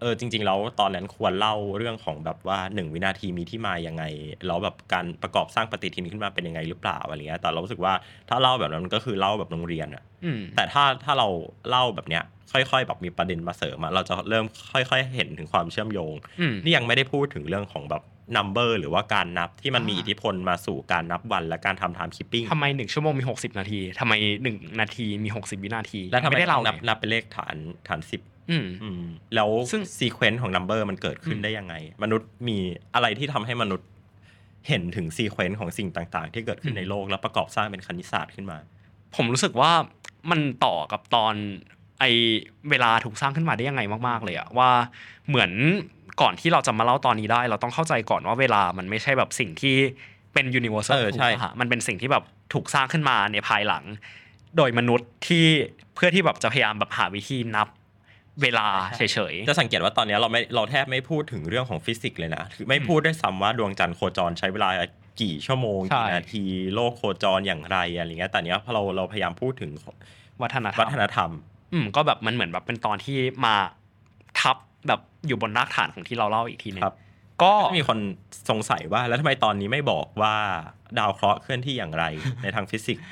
[0.00, 4.04] เออจริงๆแล้วตอนนั้นควรเล่าเรื่องของแบบว่า 1 วินาทีมีที่มายังไง
[4.46, 7.94] แล้วแบบการประกอบสร้างปฏิทินขึ้นมาเป็นยังไงหรือเปล่าอะไรเงี้ยแต่เรารู้สึกว่า
[8.28, 11.28] ถ้าเล่าแบบนั้นก็คือเล่าแบบโรงเรียนอะอืมแต่ถ้าถ้าเรา
[11.68, 18.02] เล่าแบบเนี้ยค่อยๆแบบมีประเด็นมาเสริมอะเราจะเริ่มค่อย ๆ เห็นถึงความเชื่อมโยงอืมนี่ยังไม่ได้พูดถึงเรื่องของแบบ
[18.36, 24.12] number หรือว่าการนับที่มันมีอ่าอิทธิพลมาสู่การนับวันและการทำ time keeping ทำไมหนึ่งชั่วโมงมี 60 นาทีทำไม
[24.42, 27.56] หนึ่งนาทีมี 60 วินาที และทำไมไม่ได้เรานับเลยนับเป็นเลขฐาน
[27.88, 29.02] ฐานสิบอืมอืม
[29.34, 32.58] แล้วซึ่งซีเควนต์ของ number มันเกิดขึ้นอืมได้ยังไง มนุษย์มี
[32.94, 33.88] อะไรที่ทำให้มนุษย์
[34.68, 38.58] เห็นถึง sequence ของสิ่งต่าง ๆ ที่เกิดขึ้นในโลก แล้วประกอบสร้างเป็นคณิตศาสตร์ขึ้นมา
[39.16, 39.72] ผมรู้สึกว่า
[40.30, 41.34] มันต่อกับตอน
[42.00, 42.04] ไอ
[42.70, 44.70] เวลาถูกสร้างขึ้นมาได้ยังไงมาก ๆ เลยอะว่า
[45.28, 45.50] เหมือน
[46.20, 49.76] ก่อนที่เราจะมาเล่าตอนนี้ได้ เราต้องเข้าใจก่อนว่าเวลามันไม่ใช่แบบสิ่งที่
[50.34, 53.84] เป็น universal เออใช่ truth อะมันเป็นสิ่งที่แบบถูกสร้างขึ้นมาในภายหลัง
[54.56, 55.46] โดยมนุษย์ที่
[55.94, 57.68] เพื่อที่แบบจะพยายามแบบหาวิธีนับ
[58.42, 59.02] เวลาเฉ
[59.32, 64.68] ยจะสังเกตว่าตอนนี้เราไม่เราแทบไม่พูดถึงเรื่องของฟิสิกส์เลยนะคือไม่พูดด้วยซ้ำว่าดวงจันทร์โคจรใช้เวลา
[65.20, 71.30] กี่ชั่วโมงใช่กี่นาทีโลกโคจรอย่างไรอะไรเงี้ยแต่เนี้ยพอเราเราพยายามพูดถึงๆวัฒนธรรวัมฒนธรรม
[71.72, 73.54] อืมก็แบบมันเหมือนแบบเป็นตอนที่มา
[74.40, 74.56] ทับ
[74.88, 76.96] แบบ อยู่บนรากฐานของที่เราเล่าอีกทีหนึงครับ
[77.42, 77.98] ก็มีคน
[78.50, 80.34] สงสัยว่าแล้วทำไมตอนนี้ไม่บอกว่า
[80.98, 82.04] ดาวเคราะห์เคลื่อนที่อย่างไร
[82.42, 83.04] ในทางฟิสิกส์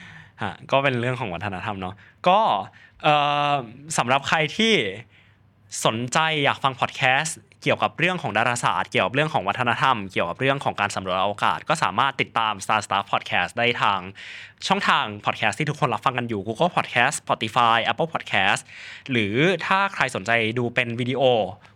[0.42, 1.95] ฮะก็เป็นเรื่องของวัฒนธรรมเนาะ
[2.29, 2.40] ก็
[3.03, 3.14] เอ่
[3.53, 3.55] อ
[3.99, 4.75] สำหรับใครที่
[5.85, 14.00] สนใจอยากฟังพอดแคสต์เกี่ยวกับเรื่องของดาราศาสตร์ เกี่ยวกับเรื่องของวัฒนธรรม เกี่ยวกับเรื่องของการสำรวจอวกาศ ก็สามารถติดตาม Star Stuff Podcast ได้ทาง
[14.66, 18.61] ช่องทางพอดแคสต์ที่ทุกคนรับฟังกันอยู่ Google Podcast Spotify Apple Podcast
[19.11, 19.35] หรือ
[19.66, 21.22] ถ้าใครสนใจดูเป็นวิดีโอ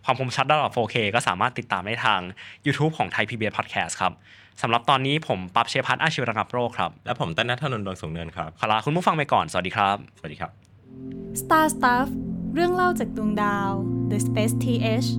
[0.05, 2.19] ความคมชัดระดับ 4K ก็สามารถติดตามได้ทาง
[2.65, 4.13] YouTube ของ Thai PBS Podcast ครับ
[4.61, 10.51] สำหรับตอนนี้ผมปั๊บเชยพัฒน์อาชีวรังับโรคครับและผมต้นนัทธนนท์ดวงสูงเนินครับขอลาคุณผู้ฟังไปก่อนสวัสดีครับ สวัสดีครับ
[11.41, 12.09] Star Stuff
[12.53, 13.71] เรื่องเล่าจากดวงดาว
[14.09, 15.09] The Space TH